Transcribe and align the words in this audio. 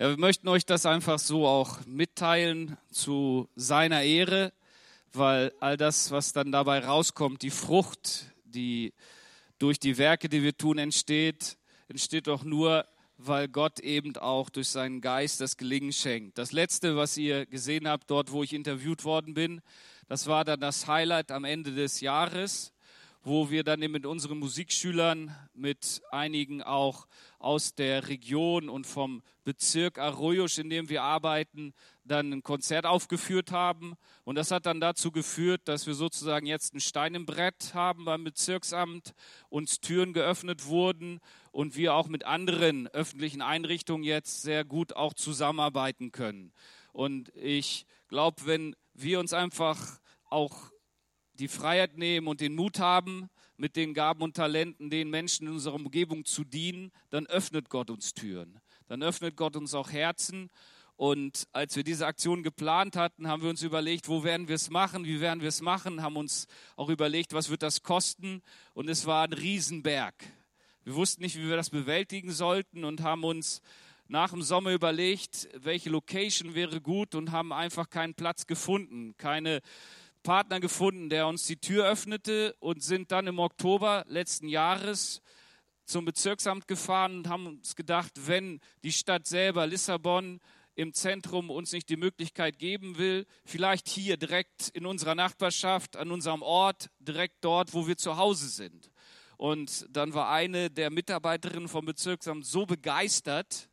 Ja, 0.00 0.10
wir 0.10 0.16
möchten 0.16 0.46
euch 0.46 0.64
das 0.64 0.86
einfach 0.86 1.18
so 1.18 1.44
auch 1.44 1.84
mitteilen 1.84 2.76
zu 2.92 3.48
seiner 3.56 4.04
Ehre, 4.04 4.52
weil 5.12 5.52
all 5.58 5.76
das, 5.76 6.12
was 6.12 6.32
dann 6.32 6.52
dabei 6.52 6.78
rauskommt, 6.78 7.42
die 7.42 7.50
Frucht, 7.50 8.26
die 8.44 8.92
durch 9.58 9.80
die 9.80 9.98
Werke, 9.98 10.28
die 10.28 10.44
wir 10.44 10.56
tun, 10.56 10.78
entsteht, 10.78 11.58
entsteht 11.88 12.28
doch 12.28 12.44
nur, 12.44 12.86
weil 13.16 13.48
Gott 13.48 13.80
eben 13.80 14.16
auch 14.18 14.50
durch 14.50 14.68
seinen 14.68 15.00
Geist 15.00 15.40
das 15.40 15.56
Gelingen 15.56 15.92
schenkt. 15.92 16.38
Das 16.38 16.52
letzte, 16.52 16.96
was 16.96 17.16
ihr 17.16 17.44
gesehen 17.46 17.88
habt, 17.88 18.08
dort, 18.08 18.30
wo 18.30 18.44
ich 18.44 18.52
interviewt 18.52 19.02
worden 19.02 19.34
bin, 19.34 19.60
das 20.06 20.28
war 20.28 20.44
dann 20.44 20.60
das 20.60 20.86
Highlight 20.86 21.32
am 21.32 21.42
Ende 21.42 21.74
des 21.74 22.00
Jahres 22.00 22.72
wo 23.28 23.50
wir 23.50 23.62
dann 23.64 23.80
mit 23.80 24.06
unseren 24.06 24.38
Musikschülern, 24.38 25.34
mit 25.54 26.02
einigen 26.10 26.62
auch 26.62 27.06
aus 27.38 27.74
der 27.74 28.08
Region 28.08 28.68
und 28.68 28.86
vom 28.86 29.22
Bezirk 29.44 29.98
Arroyos, 29.98 30.58
in 30.58 30.70
dem 30.70 30.88
wir 30.88 31.02
arbeiten, 31.02 31.72
dann 32.04 32.32
ein 32.32 32.42
Konzert 32.42 32.84
aufgeführt 32.84 33.52
haben. 33.52 33.94
Und 34.24 34.34
das 34.34 34.50
hat 34.50 34.66
dann 34.66 34.80
dazu 34.80 35.10
geführt, 35.12 35.62
dass 35.66 35.86
wir 35.86 35.94
sozusagen 35.94 36.46
jetzt 36.46 36.74
ein 36.74 36.80
Stein 36.80 37.14
im 37.14 37.26
Brett 37.26 37.72
haben 37.74 38.04
beim 38.04 38.24
Bezirksamt, 38.24 39.14
uns 39.48 39.80
Türen 39.80 40.12
geöffnet 40.12 40.66
wurden 40.66 41.20
und 41.52 41.76
wir 41.76 41.94
auch 41.94 42.08
mit 42.08 42.24
anderen 42.24 42.88
öffentlichen 42.88 43.42
Einrichtungen 43.42 44.04
jetzt 44.04 44.42
sehr 44.42 44.64
gut 44.64 44.96
auch 44.96 45.14
zusammenarbeiten 45.14 46.12
können. 46.12 46.52
Und 46.92 47.34
ich 47.36 47.86
glaube, 48.08 48.46
wenn 48.46 48.74
wir 48.94 49.20
uns 49.20 49.32
einfach 49.32 50.00
auch 50.24 50.72
die 51.34 51.48
Freiheit 51.48 51.96
nehmen 51.96 52.26
und 52.26 52.40
den 52.40 52.54
Mut 52.54 52.80
haben, 52.80 53.30
mit 53.58 53.76
den 53.76 53.92
Gaben 53.92 54.22
und 54.22 54.36
Talenten 54.36 54.88
den 54.88 55.10
Menschen 55.10 55.48
in 55.48 55.52
unserer 55.52 55.74
Umgebung 55.74 56.24
zu 56.24 56.44
dienen, 56.44 56.92
dann 57.10 57.26
öffnet 57.26 57.68
Gott 57.68 57.90
uns 57.90 58.14
Türen. 58.14 58.60
Dann 58.86 59.02
öffnet 59.02 59.36
Gott 59.36 59.56
uns 59.56 59.74
auch 59.74 59.90
Herzen. 59.90 60.48
Und 60.96 61.46
als 61.52 61.76
wir 61.76 61.84
diese 61.84 62.06
Aktion 62.06 62.42
geplant 62.42 62.96
hatten, 62.96 63.28
haben 63.28 63.42
wir 63.42 63.50
uns 63.50 63.62
überlegt, 63.62 64.08
wo 64.08 64.24
werden 64.24 64.48
wir 64.48 64.54
es 64.54 64.70
machen, 64.70 65.04
wie 65.04 65.20
werden 65.20 65.40
wir 65.40 65.48
es 65.48 65.60
machen, 65.60 66.02
haben 66.02 66.16
uns 66.16 66.46
auch 66.76 66.88
überlegt, 66.88 67.34
was 67.34 67.50
wird 67.50 67.62
das 67.62 67.82
kosten. 67.82 68.42
Und 68.74 68.88
es 68.88 69.06
war 69.06 69.24
ein 69.24 69.32
Riesenberg. 69.32 70.14
Wir 70.84 70.94
wussten 70.94 71.22
nicht, 71.22 71.36
wie 71.36 71.48
wir 71.48 71.56
das 71.56 71.70
bewältigen 71.70 72.32
sollten 72.32 72.84
und 72.84 73.02
haben 73.02 73.24
uns 73.24 73.60
nach 74.08 74.30
dem 74.30 74.42
Sommer 74.42 74.72
überlegt, 74.72 75.48
welche 75.54 75.90
Location 75.90 76.54
wäre 76.54 76.80
gut 76.80 77.14
und 77.14 77.30
haben 77.30 77.52
einfach 77.52 77.90
keinen 77.90 78.14
Platz 78.14 78.46
gefunden, 78.46 79.14
keine 79.18 79.60
Partner 80.28 80.60
gefunden, 80.60 81.08
der 81.08 81.26
uns 81.26 81.46
die 81.46 81.56
Tür 81.56 81.86
öffnete 81.86 82.54
und 82.60 82.82
sind 82.82 83.12
dann 83.12 83.26
im 83.28 83.38
Oktober 83.38 84.04
letzten 84.08 84.46
Jahres 84.46 85.22
zum 85.86 86.04
Bezirksamt 86.04 86.68
gefahren 86.68 87.16
und 87.16 87.28
haben 87.30 87.46
uns 87.46 87.74
gedacht, 87.74 88.12
wenn 88.26 88.60
die 88.84 88.92
Stadt 88.92 89.26
selber, 89.26 89.66
Lissabon, 89.66 90.38
im 90.74 90.92
Zentrum 90.92 91.48
uns 91.48 91.72
nicht 91.72 91.88
die 91.88 91.96
Möglichkeit 91.96 92.58
geben 92.58 92.98
will, 92.98 93.24
vielleicht 93.46 93.88
hier 93.88 94.18
direkt 94.18 94.68
in 94.74 94.84
unserer 94.84 95.14
Nachbarschaft, 95.14 95.96
an 95.96 96.12
unserem 96.12 96.42
Ort, 96.42 96.90
direkt 96.98 97.42
dort, 97.42 97.72
wo 97.72 97.86
wir 97.86 97.96
zu 97.96 98.18
Hause 98.18 98.50
sind. 98.50 98.90
Und 99.38 99.86
dann 99.88 100.12
war 100.12 100.28
eine 100.30 100.68
der 100.68 100.90
Mitarbeiterinnen 100.90 101.68
vom 101.68 101.86
Bezirksamt 101.86 102.44
so 102.44 102.66
begeistert, 102.66 103.70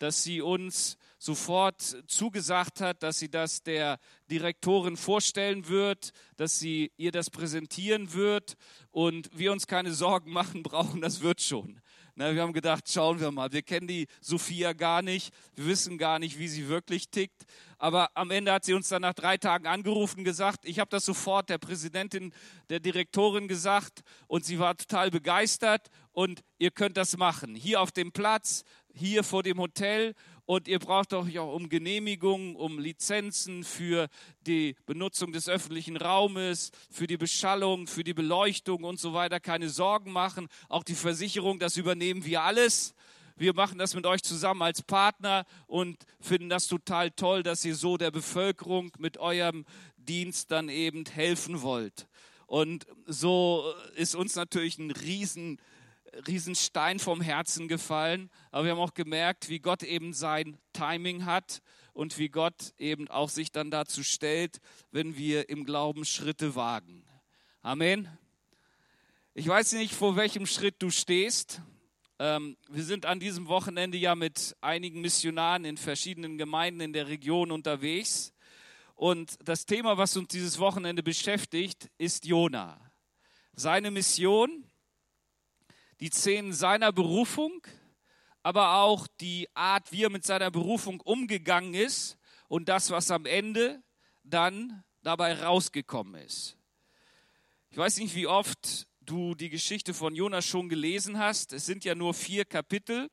dass 0.00 0.24
sie 0.24 0.40
uns 0.40 0.98
sofort 1.22 1.80
zugesagt 2.08 2.80
hat, 2.80 3.02
dass 3.04 3.18
sie 3.20 3.30
das 3.30 3.62
der 3.62 4.00
Direktorin 4.28 4.96
vorstellen 4.96 5.68
wird, 5.68 6.10
dass 6.36 6.58
sie 6.58 6.90
ihr 6.96 7.12
das 7.12 7.30
präsentieren 7.30 8.12
wird 8.12 8.56
und 8.90 9.30
wir 9.32 9.52
uns 9.52 9.68
keine 9.68 9.92
Sorgen 9.92 10.32
machen 10.32 10.64
brauchen, 10.64 11.00
das 11.00 11.20
wird 11.20 11.40
schon. 11.40 11.80
Na, 12.14 12.34
wir 12.34 12.42
haben 12.42 12.52
gedacht, 12.52 12.90
schauen 12.90 13.20
wir 13.20 13.30
mal, 13.30 13.52
wir 13.52 13.62
kennen 13.62 13.86
die 13.86 14.06
Sophia 14.20 14.74
gar 14.74 15.00
nicht, 15.00 15.32
wir 15.54 15.64
wissen 15.64 15.96
gar 15.96 16.18
nicht, 16.18 16.38
wie 16.38 16.48
sie 16.48 16.68
wirklich 16.68 17.08
tickt. 17.08 17.44
Aber 17.78 18.10
am 18.14 18.30
Ende 18.30 18.52
hat 18.52 18.66
sie 18.66 18.74
uns 18.74 18.88
dann 18.88 19.00
nach 19.00 19.14
drei 19.14 19.38
Tagen 19.38 19.66
angerufen 19.66 20.18
und 20.18 20.24
gesagt, 20.24 20.66
ich 20.66 20.78
habe 20.78 20.90
das 20.90 21.06
sofort 21.06 21.48
der 21.48 21.56
Präsidentin, 21.56 22.34
der 22.68 22.80
Direktorin 22.80 23.48
gesagt 23.48 24.02
und 24.26 24.44
sie 24.44 24.58
war 24.58 24.76
total 24.76 25.10
begeistert 25.10 25.88
und 26.12 26.42
ihr 26.58 26.70
könnt 26.70 26.98
das 26.98 27.16
machen. 27.16 27.54
Hier 27.54 27.80
auf 27.80 27.92
dem 27.92 28.12
Platz, 28.12 28.64
hier 28.94 29.24
vor 29.24 29.42
dem 29.42 29.58
Hotel 29.58 30.14
und 30.44 30.68
ihr 30.68 30.78
braucht 30.78 31.12
euch 31.12 31.38
auch 31.38 31.54
um 31.54 31.68
Genehmigungen, 31.68 32.56
um 32.56 32.78
Lizenzen 32.78 33.64
für 33.64 34.08
die 34.46 34.74
Benutzung 34.86 35.32
des 35.32 35.48
öffentlichen 35.48 35.96
Raumes, 35.96 36.72
für 36.90 37.06
die 37.06 37.16
Beschallung, 37.16 37.86
für 37.86 38.04
die 38.04 38.14
Beleuchtung 38.14 38.84
und 38.84 38.98
so 38.98 39.14
weiter 39.14 39.40
keine 39.40 39.68
Sorgen 39.68 40.12
machen. 40.12 40.48
Auch 40.68 40.82
die 40.82 40.94
Versicherung, 40.94 41.58
das 41.58 41.76
übernehmen 41.76 42.24
wir 42.24 42.42
alles. 42.42 42.94
Wir 43.36 43.54
machen 43.54 43.78
das 43.78 43.94
mit 43.94 44.04
euch 44.04 44.22
zusammen 44.22 44.62
als 44.62 44.82
Partner 44.82 45.46
und 45.66 45.96
finden 46.20 46.48
das 46.48 46.66
total 46.66 47.10
toll, 47.12 47.42
dass 47.42 47.64
ihr 47.64 47.74
so 47.74 47.96
der 47.96 48.10
Bevölkerung 48.10 48.92
mit 48.98 49.18
eurem 49.18 49.64
Dienst 49.96 50.50
dann 50.50 50.68
eben 50.68 51.04
helfen 51.06 51.62
wollt. 51.62 52.08
Und 52.46 52.86
so 53.06 53.64
ist 53.94 54.14
uns 54.14 54.34
natürlich 54.34 54.78
ein 54.78 54.90
riesen 54.90 55.58
Riesenstein 56.26 56.98
vom 56.98 57.20
Herzen 57.20 57.68
gefallen, 57.68 58.30
aber 58.50 58.64
wir 58.64 58.72
haben 58.72 58.78
auch 58.78 58.94
gemerkt, 58.94 59.48
wie 59.48 59.58
Gott 59.58 59.82
eben 59.82 60.12
sein 60.12 60.58
Timing 60.72 61.24
hat 61.24 61.62
und 61.92 62.18
wie 62.18 62.28
Gott 62.28 62.74
eben 62.78 63.08
auch 63.08 63.28
sich 63.28 63.52
dann 63.52 63.70
dazu 63.70 64.02
stellt, 64.02 64.60
wenn 64.90 65.16
wir 65.16 65.48
im 65.48 65.64
Glauben 65.64 66.04
Schritte 66.04 66.54
wagen. 66.54 67.04
Amen. 67.62 68.08
Ich 69.34 69.48
weiß 69.48 69.72
nicht, 69.72 69.94
vor 69.94 70.16
welchem 70.16 70.46
Schritt 70.46 70.76
du 70.80 70.90
stehst. 70.90 71.62
Ähm, 72.18 72.56
wir 72.68 72.84
sind 72.84 73.06
an 73.06 73.18
diesem 73.18 73.48
Wochenende 73.48 73.96
ja 73.96 74.14
mit 74.14 74.56
einigen 74.60 75.00
Missionaren 75.00 75.64
in 75.64 75.76
verschiedenen 75.76 76.38
Gemeinden 76.38 76.80
in 76.80 76.92
der 76.92 77.08
Region 77.08 77.50
unterwegs. 77.50 78.32
Und 78.94 79.36
das 79.44 79.64
Thema, 79.66 79.96
was 79.96 80.16
uns 80.16 80.28
dieses 80.28 80.58
Wochenende 80.58 81.02
beschäftigt, 81.02 81.90
ist 81.98 82.26
Jona. 82.26 82.78
Seine 83.54 83.90
Mission, 83.90 84.64
die 86.00 86.10
Szenen 86.10 86.52
seiner 86.52 86.92
Berufung, 86.92 87.66
aber 88.42 88.76
auch 88.76 89.06
die 89.20 89.48
Art, 89.54 89.92
wie 89.92 90.04
er 90.04 90.10
mit 90.10 90.24
seiner 90.24 90.50
Berufung 90.50 91.00
umgegangen 91.00 91.74
ist 91.74 92.18
und 92.48 92.68
das, 92.68 92.90
was 92.90 93.10
am 93.10 93.26
Ende 93.26 93.82
dann 94.24 94.84
dabei 95.02 95.34
rausgekommen 95.34 96.16
ist. 96.22 96.56
Ich 97.70 97.76
weiß 97.76 97.98
nicht, 97.98 98.14
wie 98.14 98.26
oft 98.26 98.86
du 99.00 99.34
die 99.34 99.48
Geschichte 99.50 99.94
von 99.94 100.14
Jonas 100.14 100.44
schon 100.44 100.68
gelesen 100.68 101.18
hast. 101.18 101.52
Es 101.52 101.66
sind 101.66 101.84
ja 101.84 101.94
nur 101.94 102.14
vier 102.14 102.44
Kapitel, 102.44 103.10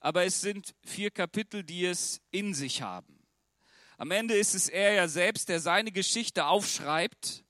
aber 0.00 0.24
es 0.24 0.40
sind 0.40 0.74
vier 0.84 1.10
Kapitel, 1.10 1.64
die 1.64 1.84
es 1.86 2.20
in 2.30 2.54
sich 2.54 2.82
haben. 2.82 3.16
Am 3.98 4.10
Ende 4.10 4.36
ist 4.36 4.54
es 4.54 4.68
er 4.68 4.92
ja 4.92 5.08
selbst, 5.08 5.48
der 5.48 5.60
seine 5.60 5.90
Geschichte 5.90 6.46
aufschreibt. 6.46 7.44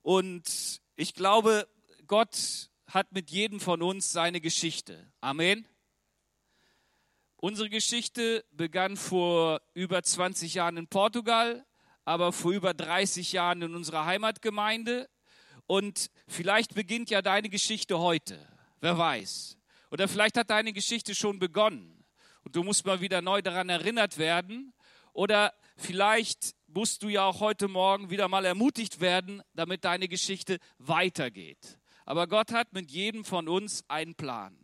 Und 0.00 0.80
ich 0.96 1.14
glaube, 1.14 1.68
Gott 2.06 2.70
hat 2.92 3.10
mit 3.12 3.30
jedem 3.30 3.58
von 3.58 3.80
uns 3.80 4.10
seine 4.10 4.42
Geschichte. 4.42 5.10
Amen. 5.22 5.66
Unsere 7.36 7.70
Geschichte 7.70 8.44
begann 8.52 8.98
vor 8.98 9.62
über 9.72 10.02
20 10.02 10.52
Jahren 10.52 10.76
in 10.76 10.86
Portugal, 10.86 11.64
aber 12.04 12.32
vor 12.32 12.52
über 12.52 12.74
30 12.74 13.32
Jahren 13.32 13.62
in 13.62 13.74
unserer 13.74 14.04
Heimatgemeinde. 14.04 15.08
Und 15.66 16.10
vielleicht 16.28 16.74
beginnt 16.74 17.08
ja 17.08 17.22
deine 17.22 17.48
Geschichte 17.48 17.98
heute. 17.98 18.46
Wer 18.80 18.98
weiß. 18.98 19.56
Oder 19.90 20.06
vielleicht 20.06 20.36
hat 20.36 20.50
deine 20.50 20.74
Geschichte 20.74 21.14
schon 21.14 21.38
begonnen. 21.38 22.04
Und 22.44 22.56
du 22.56 22.62
musst 22.62 22.84
mal 22.84 23.00
wieder 23.00 23.22
neu 23.22 23.40
daran 23.40 23.70
erinnert 23.70 24.18
werden. 24.18 24.74
Oder 25.14 25.54
vielleicht 25.76 26.54
musst 26.66 27.02
du 27.02 27.08
ja 27.08 27.24
auch 27.24 27.40
heute 27.40 27.68
Morgen 27.68 28.10
wieder 28.10 28.28
mal 28.28 28.44
ermutigt 28.44 29.00
werden, 29.00 29.42
damit 29.54 29.86
deine 29.86 30.08
Geschichte 30.08 30.58
weitergeht. 30.76 31.78
Aber 32.04 32.26
Gott 32.26 32.52
hat 32.52 32.72
mit 32.72 32.90
jedem 32.90 33.24
von 33.24 33.48
uns 33.48 33.84
einen 33.88 34.14
Plan. 34.14 34.58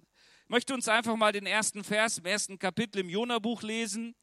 Ich 0.44 0.50
möchte 0.50 0.75
uns 0.75 0.88
einfach 0.88 1.16
mal 1.16 1.32
den 1.32 1.47
ersten 1.47 1.84
Vers 1.84 2.19
im 2.19 2.25
ersten 2.25 2.59
Kapitel 2.59 3.00
im 3.00 3.09
Jona-Buch 3.09 3.62
lesen, 3.62 4.15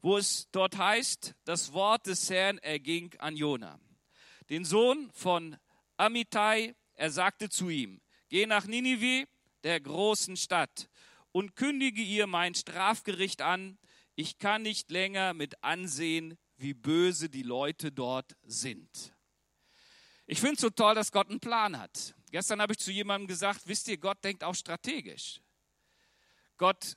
wo 0.00 0.16
es 0.16 0.48
dort 0.50 0.76
heißt, 0.76 1.34
das 1.44 1.72
Wort 1.72 2.06
des 2.06 2.28
Herrn 2.30 2.58
erging 2.58 3.14
an 3.18 3.36
Jona, 3.36 3.78
den 4.50 4.64
Sohn 4.64 5.10
von 5.12 5.56
Amittai. 5.96 6.74
Er 6.94 7.10
sagte 7.10 7.48
zu 7.48 7.68
ihm, 7.68 8.00
geh 8.28 8.46
nach 8.46 8.66
Ninive, 8.66 9.26
der 9.62 9.80
großen 9.80 10.36
Stadt, 10.36 10.88
und 11.32 11.56
kündige 11.56 12.02
ihr 12.02 12.26
mein 12.26 12.54
Strafgericht 12.54 13.42
an. 13.42 13.78
Ich 14.14 14.38
kann 14.38 14.62
nicht 14.62 14.90
länger 14.90 15.34
mit 15.34 15.62
ansehen, 15.64 16.38
wie 16.56 16.74
böse 16.74 17.28
die 17.28 17.42
Leute 17.42 17.90
dort 17.90 18.36
sind. 18.44 19.12
Ich 20.26 20.40
finde 20.40 20.54
es 20.54 20.60
so 20.60 20.70
toll, 20.70 20.94
dass 20.94 21.12
Gott 21.12 21.28
einen 21.28 21.40
Plan 21.40 21.78
hat. 21.78 22.14
Gestern 22.34 22.60
habe 22.60 22.72
ich 22.72 22.80
zu 22.80 22.90
jemandem 22.90 23.28
gesagt, 23.28 23.60
wisst 23.66 23.86
ihr, 23.86 23.96
Gott 23.96 24.24
denkt 24.24 24.42
auch 24.42 24.56
strategisch. 24.56 25.40
Gott 26.56 26.96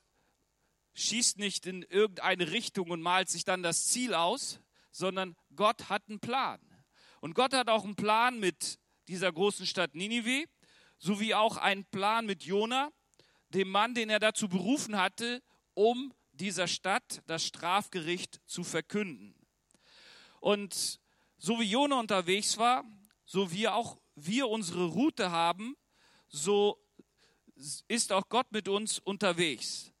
schießt 0.94 1.38
nicht 1.38 1.64
in 1.64 1.82
irgendeine 1.82 2.50
Richtung 2.50 2.90
und 2.90 3.00
malt 3.00 3.28
sich 3.28 3.44
dann 3.44 3.62
das 3.62 3.86
Ziel 3.86 4.14
aus, 4.14 4.58
sondern 4.90 5.36
Gott 5.54 5.90
hat 5.90 6.02
einen 6.08 6.18
Plan. 6.18 6.58
Und 7.20 7.34
Gott 7.34 7.54
hat 7.54 7.68
auch 7.68 7.84
einen 7.84 7.94
Plan 7.94 8.40
mit 8.40 8.80
dieser 9.06 9.30
großen 9.30 9.64
Stadt 9.64 9.94
Ninive, 9.94 10.48
sowie 10.98 11.34
auch 11.34 11.56
einen 11.56 11.84
Plan 11.84 12.26
mit 12.26 12.42
Jona, 12.42 12.90
dem 13.50 13.70
Mann, 13.70 13.94
den 13.94 14.10
er 14.10 14.18
dazu 14.18 14.48
berufen 14.48 14.96
hatte, 14.96 15.40
um 15.74 16.12
dieser 16.32 16.66
Stadt 16.66 17.22
das 17.28 17.46
Strafgericht 17.46 18.40
zu 18.44 18.64
verkünden. 18.64 19.36
Und 20.40 20.98
so 21.36 21.60
wie 21.60 21.70
Jona 21.70 22.00
unterwegs 22.00 22.58
war, 22.58 22.84
so 23.24 23.52
wie 23.52 23.68
auch 23.68 24.00
wir 24.26 24.48
unsere 24.48 24.86
Route 24.86 25.30
haben, 25.30 25.76
so 26.28 26.78
ist 27.88 28.12
auch 28.12 28.28
Gott 28.28 28.50
mit 28.52 28.68
uns 28.68 28.98
unterwegs. 28.98 29.92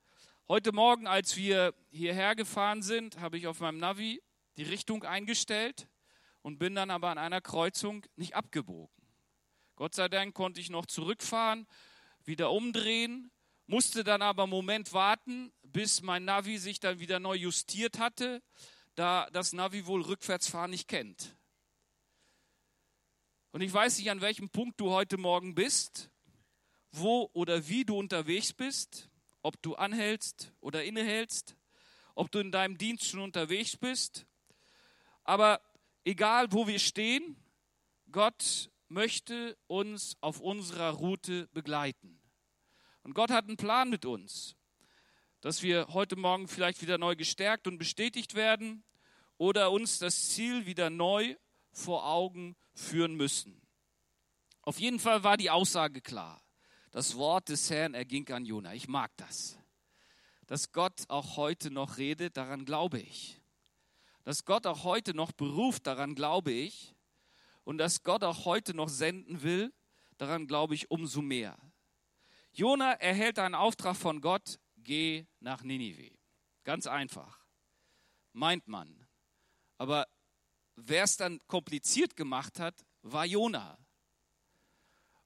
Heute 0.48 0.72
Morgen, 0.72 1.06
als 1.06 1.36
wir 1.36 1.74
hierher 1.90 2.34
gefahren 2.34 2.82
sind, 2.82 3.20
habe 3.20 3.38
ich 3.38 3.46
auf 3.46 3.60
meinem 3.60 3.78
Navi 3.78 4.22
die 4.56 4.62
Richtung 4.62 5.04
eingestellt 5.04 5.88
und 6.42 6.58
bin 6.58 6.74
dann 6.74 6.90
aber 6.90 7.10
an 7.10 7.18
einer 7.18 7.40
Kreuzung 7.40 8.04
nicht 8.16 8.34
abgebogen. 8.34 8.94
Gott 9.76 9.94
sei 9.94 10.08
Dank 10.08 10.34
konnte 10.34 10.60
ich 10.60 10.70
noch 10.70 10.86
zurückfahren, 10.86 11.66
wieder 12.24 12.50
umdrehen, 12.50 13.30
musste 13.66 14.02
dann 14.02 14.22
aber 14.22 14.44
einen 14.44 14.50
Moment 14.50 14.92
warten, 14.92 15.52
bis 15.62 16.02
mein 16.02 16.24
Navi 16.24 16.58
sich 16.58 16.80
dann 16.80 16.98
wieder 16.98 17.20
neu 17.20 17.34
justiert 17.34 17.98
hatte, 17.98 18.42
da 18.94 19.28
das 19.32 19.52
Navi 19.52 19.86
wohl 19.86 20.02
Rückwärtsfahren 20.02 20.70
nicht 20.70 20.88
kennt. 20.88 21.37
Und 23.50 23.62
ich 23.62 23.72
weiß 23.72 23.98
nicht, 23.98 24.10
an 24.10 24.20
welchem 24.20 24.50
Punkt 24.50 24.78
du 24.78 24.90
heute 24.90 25.16
Morgen 25.16 25.54
bist, 25.54 26.10
wo 26.92 27.30
oder 27.32 27.66
wie 27.66 27.84
du 27.84 27.96
unterwegs 27.96 28.52
bist, 28.52 29.08
ob 29.42 29.60
du 29.62 29.74
anhältst 29.74 30.52
oder 30.60 30.84
innehältst, 30.84 31.56
ob 32.14 32.30
du 32.30 32.40
in 32.40 32.52
deinem 32.52 32.76
Dienst 32.76 33.06
schon 33.06 33.20
unterwegs 33.20 33.76
bist. 33.76 34.26
Aber 35.24 35.62
egal, 36.04 36.52
wo 36.52 36.66
wir 36.66 36.78
stehen, 36.78 37.36
Gott 38.12 38.70
möchte 38.88 39.56
uns 39.66 40.16
auf 40.20 40.40
unserer 40.40 40.90
Route 40.90 41.48
begleiten. 41.48 42.20
Und 43.02 43.14
Gott 43.14 43.30
hat 43.30 43.46
einen 43.46 43.56
Plan 43.56 43.88
mit 43.88 44.04
uns, 44.04 44.56
dass 45.40 45.62
wir 45.62 45.88
heute 45.88 46.16
Morgen 46.16 46.48
vielleicht 46.48 46.82
wieder 46.82 46.98
neu 46.98 47.16
gestärkt 47.16 47.66
und 47.66 47.78
bestätigt 47.78 48.34
werden 48.34 48.84
oder 49.38 49.70
uns 49.70 49.98
das 49.98 50.28
Ziel 50.30 50.66
wieder 50.66 50.90
neu 50.90 51.34
vor 51.78 52.06
Augen 52.06 52.56
führen 52.74 53.14
müssen. 53.14 53.62
Auf 54.62 54.80
jeden 54.80 54.98
Fall 54.98 55.22
war 55.22 55.36
die 55.36 55.50
Aussage 55.50 56.00
klar. 56.00 56.42
Das 56.90 57.16
Wort 57.16 57.48
des 57.48 57.70
Herrn 57.70 57.94
erging 57.94 58.28
an 58.30 58.44
Jona. 58.44 58.74
Ich 58.74 58.88
mag 58.88 59.10
das. 59.16 59.58
Dass 60.46 60.72
Gott 60.72 61.04
auch 61.08 61.36
heute 61.36 61.70
noch 61.70 61.98
redet, 61.98 62.36
daran 62.36 62.64
glaube 62.64 62.98
ich. 63.00 63.40
Dass 64.24 64.44
Gott 64.44 64.66
auch 64.66 64.84
heute 64.84 65.14
noch 65.14 65.32
beruft, 65.32 65.86
daran 65.86 66.14
glaube 66.14 66.52
ich. 66.52 66.94
Und 67.64 67.78
dass 67.78 68.02
Gott 68.02 68.24
auch 68.24 68.44
heute 68.44 68.74
noch 68.74 68.88
senden 68.88 69.42
will, 69.42 69.72
daran 70.16 70.46
glaube 70.46 70.74
ich 70.74 70.90
umso 70.90 71.22
mehr. 71.22 71.56
Jona 72.52 72.92
erhält 72.94 73.38
einen 73.38 73.54
Auftrag 73.54 73.96
von 73.96 74.20
Gott, 74.20 74.58
geh 74.76 75.26
nach 75.40 75.62
Ninive. 75.62 76.10
Ganz 76.64 76.86
einfach. 76.86 77.46
Meint 78.32 78.66
man. 78.68 79.06
Aber 79.76 80.06
wer 80.86 81.04
es 81.04 81.16
dann 81.16 81.40
kompliziert 81.46 82.16
gemacht 82.16 82.60
hat, 82.60 82.84
war 83.02 83.24
Jona. 83.24 83.78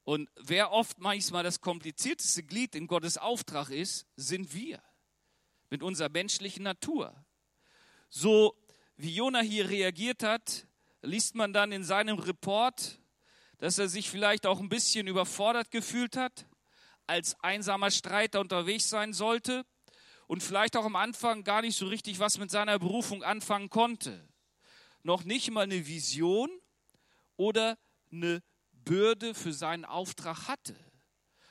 Und 0.05 0.29
wer 0.37 0.73
oft 0.73 0.99
manchmal 0.99 1.45
das 1.45 1.61
komplizierteste 1.61 2.43
Glied 2.43 2.75
in 2.75 2.87
Gottes 2.87 3.19
Auftrag 3.19 3.71
ist, 3.71 4.07
sind 4.17 4.53
wir. 4.53 4.83
Mit 5.71 5.83
unserer 5.83 6.09
menschlichen 6.09 6.65
Natur. 6.65 7.15
So 8.09 8.57
wie 8.97 9.15
Jona 9.15 9.41
hier 9.41 9.69
reagiert 9.69 10.23
hat, 10.23 10.67
liest 11.03 11.35
man 11.35 11.53
dann 11.53 11.73
in 11.73 11.85
seinem 11.85 12.19
Report, 12.19 12.99
dass 13.59 13.79
er 13.79 13.89
sich 13.89 14.11
vielleicht 14.11 14.47
auch 14.47 14.61
ein 14.61 14.69
bisschen 14.69 15.07
überfordert 15.07 15.71
gefühlt 15.71 16.17
hat, 16.17 16.47
als 17.07 17.39
einsamer 17.41 17.91
Streiter 17.91 18.41
unterwegs 18.41 18.89
sein 18.89 19.13
sollte 19.13 19.65
und 20.27 20.43
vielleicht 20.43 20.77
auch 20.77 20.85
am 20.85 20.97
Anfang 20.97 21.45
gar 21.45 21.63
nicht 21.63 21.77
so 21.77 21.87
richtig 21.87 22.19
was 22.19 22.39
mit 22.39 22.51
seiner 22.51 22.79
Berufung 22.79 23.23
anfangen 23.23 23.71
konnte. 23.71 24.29
Noch 25.03 25.25
nicht 25.25 25.51
mal 25.51 25.63
eine 25.63 25.87
Vision 25.87 26.51
oder 27.37 27.79
eine 28.11 28.43
Bürde 28.73 29.35
für 29.35 29.53
seinen 29.53 29.85
Auftrag 29.85 30.49
hatte. 30.49 30.77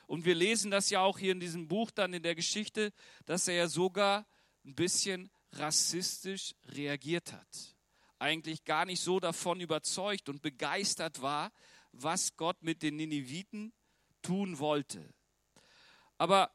Und 0.06 0.24
wir 0.24 0.34
lesen 0.34 0.70
das 0.70 0.90
ja 0.90 1.00
auch 1.00 1.18
hier 1.18 1.32
in 1.32 1.40
diesem 1.40 1.68
Buch 1.68 1.90
dann 1.90 2.12
in 2.12 2.22
der 2.22 2.34
Geschichte, 2.34 2.92
dass 3.24 3.48
er 3.48 3.54
ja 3.54 3.68
sogar 3.68 4.26
ein 4.64 4.74
bisschen 4.74 5.30
rassistisch 5.52 6.54
reagiert 6.66 7.32
hat. 7.32 7.76
Eigentlich 8.18 8.64
gar 8.64 8.84
nicht 8.84 9.00
so 9.00 9.20
davon 9.20 9.60
überzeugt 9.60 10.28
und 10.28 10.42
begeistert 10.42 11.22
war, 11.22 11.52
was 11.92 12.36
Gott 12.36 12.62
mit 12.62 12.82
den 12.82 12.96
Nineviten 12.96 13.72
tun 14.22 14.58
wollte. 14.58 15.12
Aber 16.18 16.52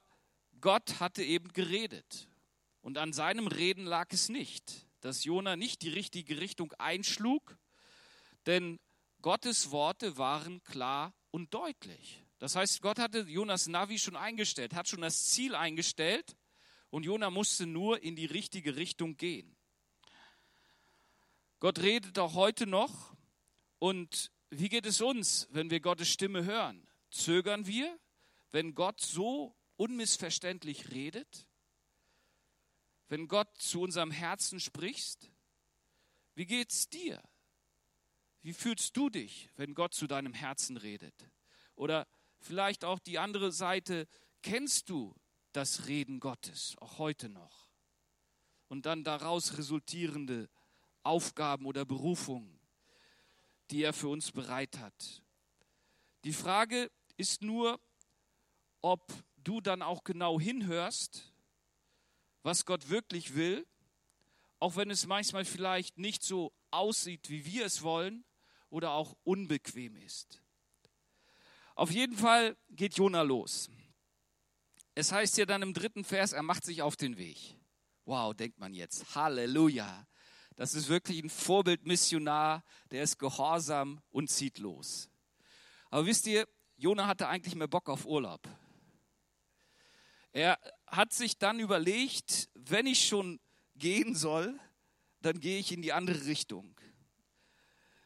Gott 0.61 1.00
hatte 1.00 1.23
eben 1.23 1.51
geredet. 1.53 2.29
Und 2.81 2.97
an 2.97 3.11
seinem 3.11 3.47
Reden 3.47 3.85
lag 3.85 4.07
es 4.11 4.29
nicht, 4.29 4.87
dass 5.01 5.23
Jona 5.23 5.55
nicht 5.55 5.81
die 5.81 5.89
richtige 5.89 6.39
Richtung 6.39 6.73
einschlug, 6.73 7.57
denn 8.45 8.79
Gottes 9.21 9.71
Worte 9.71 10.17
waren 10.17 10.63
klar 10.63 11.13
und 11.31 11.53
deutlich. 11.53 12.23
Das 12.39 12.55
heißt, 12.55 12.81
Gott 12.81 12.99
hatte 12.99 13.21
Jonas 13.21 13.67
Navi 13.67 13.97
schon 13.97 14.15
eingestellt, 14.15 14.73
hat 14.73 14.88
schon 14.88 15.01
das 15.01 15.25
Ziel 15.25 15.55
eingestellt 15.55 16.35
und 16.89 17.03
Jona 17.03 17.29
musste 17.29 17.65
nur 17.65 18.01
in 18.03 18.15
die 18.15 18.25
richtige 18.25 18.75
Richtung 18.75 19.17
gehen. 19.17 19.55
Gott 21.59 21.79
redet 21.79 22.19
auch 22.19 22.35
heute 22.35 22.67
noch 22.67 23.15
und 23.79 24.31
wie 24.50 24.69
geht 24.69 24.85
es 24.85 25.01
uns, 25.01 25.47
wenn 25.51 25.71
wir 25.71 25.79
Gottes 25.79 26.09
Stimme 26.09 26.45
hören? 26.45 26.88
Zögern 27.09 27.65
wir, 27.65 28.00
wenn 28.51 28.75
Gott 28.75 29.01
so 29.01 29.55
unmissverständlich 29.75 30.91
redet? 30.91 31.47
Wenn 33.07 33.27
Gott 33.27 33.50
zu 33.57 33.81
unserem 33.81 34.12
Herzen 34.12 34.59
spricht? 34.59 35.31
Wie 36.36 36.45
geht's 36.45 36.89
dir? 36.89 37.21
Wie 38.42 38.54
fühlst 38.54 38.95
du 38.95 39.09
dich, 39.09 39.50
wenn 39.56 39.74
Gott 39.74 39.94
zu 39.94 40.07
deinem 40.07 40.33
Herzen 40.33 40.77
redet? 40.77 41.30
Oder 41.75 42.07
vielleicht 42.39 42.86
auch 42.86 43.00
die 43.00 43.19
andere 43.19 43.51
Seite, 43.51 44.07
kennst 44.42 44.89
du 44.89 45.15
das 45.51 45.88
Reden 45.88 46.19
Gottes, 46.19 46.75
auch 46.80 46.98
heute 46.98 47.30
noch? 47.30 47.69
Und 48.68 48.86
dann 48.86 49.04
daraus 49.04 49.57
resultierende 49.57 50.50
Aufgaben 51.03 51.65
oder 51.65 51.86
Berufungen, 51.86 52.60
die 53.71 53.83
er 53.83 53.94
für 53.94 54.10
uns 54.10 54.31
bereit 54.31 54.77
hat. 54.80 55.24
Die 56.24 56.33
Frage 56.33 56.92
ist 57.15 57.42
nur, 57.42 57.80
ob 58.81 59.13
du 59.38 59.62
dann 59.62 59.81
auch 59.81 60.03
genau 60.03 60.39
hinhörst, 60.39 61.33
was 62.47 62.63
Gott 62.63 62.88
wirklich 62.88 63.35
will, 63.35 63.67
auch 64.59 64.77
wenn 64.77 64.89
es 64.89 65.05
manchmal 65.05 65.44
vielleicht 65.44 65.98
nicht 65.98 66.24
so 66.24 66.53
aussieht, 66.72 67.29
wie 67.29 67.43
wir 67.45 67.65
es 67.65 67.81
wollen, 67.81 68.24
oder 68.69 68.91
auch 68.91 69.17
unbequem 69.25 69.98
ist. 69.98 70.41
Auf 71.75 71.91
jeden 71.91 72.15
Fall 72.15 72.55
geht 72.69 72.95
Jona 72.95 73.22
los. 73.22 73.69
Es 74.95 75.12
heißt 75.12 75.36
hier 75.36 75.45
dann 75.45 75.62
im 75.62 75.74
dritten 75.74 76.05
Vers, 76.05 76.31
er 76.31 76.41
macht 76.41 76.63
sich 76.63 76.81
auf 76.81 76.95
den 76.95 77.17
Weg. 77.17 77.57
Wow, 78.05 78.33
denkt 78.33 78.57
man 78.60 78.74
jetzt. 78.74 79.13
Halleluja. 79.13 80.07
Das 80.55 80.74
ist 80.74 80.88
wirklich 80.88 81.22
ein 81.22 81.29
Vorbildmissionar, 81.29 82.63
der 82.91 83.03
ist 83.03 83.19
gehorsam 83.19 84.01
und 84.10 84.29
zieht 84.29 84.57
los. 84.60 85.10
Aber 85.89 86.05
wisst 86.05 86.25
ihr, 86.27 86.48
Jona 86.77 87.07
hatte 87.07 87.27
eigentlich 87.27 87.55
mehr 87.55 87.67
Bock 87.67 87.89
auf 87.89 88.05
Urlaub. 88.05 88.48
Er 90.31 90.57
hat 90.88 91.13
sich 91.13 91.38
dann 91.38 91.60
überlegt, 91.60 92.50
wenn 92.56 92.88
ich 92.88 93.08
schon 93.08 93.39
gehen 93.75 94.15
soll, 94.15 94.60
dann 95.22 95.39
gehe 95.39 95.60
ich 95.60 95.72
in 95.72 95.82
die 95.82 95.94
andere 95.94 96.25
Richtung. 96.25 96.79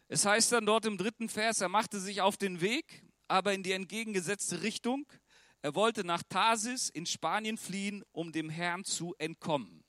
Es 0.08 0.26
heißt 0.26 0.52
dann 0.52 0.66
dort 0.66 0.86
im 0.86 0.98
dritten 0.98 1.30
Vers, 1.30 1.62
er 1.62 1.70
machte 1.70 2.00
sich 2.00 2.22
auf 2.22 2.36
den 2.36 2.60
Weg, 2.60 3.04
aber 3.28 3.54
in 3.54 3.64
die 3.64 3.72
entgegengesetzte 3.72 4.62
Richtung. 4.62 5.06
Er 5.62 5.76
wollte 5.76 6.04
nach 6.04 6.24
Tarsis 6.24 6.90
in 6.90 7.06
Spanien 7.06 7.58
fliehen, 7.58 8.04
um 8.12 8.32
dem 8.32 8.50
Herrn 8.50 8.84
zu 8.84 9.16
entkommen. 9.20 9.86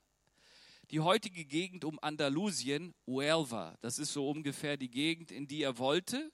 Die 0.91 0.99
heutige 0.99 1.45
Gegend 1.45 1.83
um 1.85 1.97
Andalusien, 2.01 2.93
Huelva, 3.07 3.75
das 3.81 3.99
ist 3.99 4.13
so 4.13 4.29
ungefähr 4.29 4.77
die 4.77 4.91
Gegend, 4.91 5.31
in 5.31 5.47
die 5.47 5.63
er 5.63 5.77
wollte, 5.77 6.31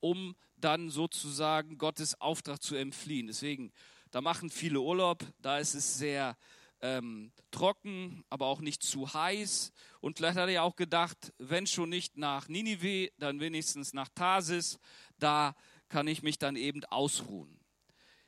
um 0.00 0.36
dann 0.56 0.90
sozusagen 0.90 1.76
Gottes 1.76 2.20
Auftrag 2.20 2.62
zu 2.62 2.76
entfliehen. 2.76 3.26
Deswegen, 3.26 3.72
da 4.16 4.22
machen 4.22 4.48
viele 4.48 4.80
Urlaub, 4.80 5.30
da 5.42 5.58
ist 5.58 5.74
es 5.74 5.98
sehr 5.98 6.38
ähm, 6.80 7.32
trocken, 7.50 8.24
aber 8.30 8.46
auch 8.46 8.62
nicht 8.62 8.82
zu 8.82 9.12
heiß. 9.12 9.72
Und 10.00 10.16
vielleicht 10.16 10.38
hat 10.38 10.48
er 10.48 10.62
auch 10.62 10.74
gedacht, 10.74 11.34
wenn 11.36 11.66
schon 11.66 11.90
nicht 11.90 12.16
nach 12.16 12.48
Ninive, 12.48 13.10
dann 13.18 13.40
wenigstens 13.40 13.92
nach 13.92 14.08
Tarsis. 14.14 14.78
Da 15.18 15.54
kann 15.90 16.08
ich 16.08 16.22
mich 16.22 16.38
dann 16.38 16.56
eben 16.56 16.82
ausruhen. 16.86 17.60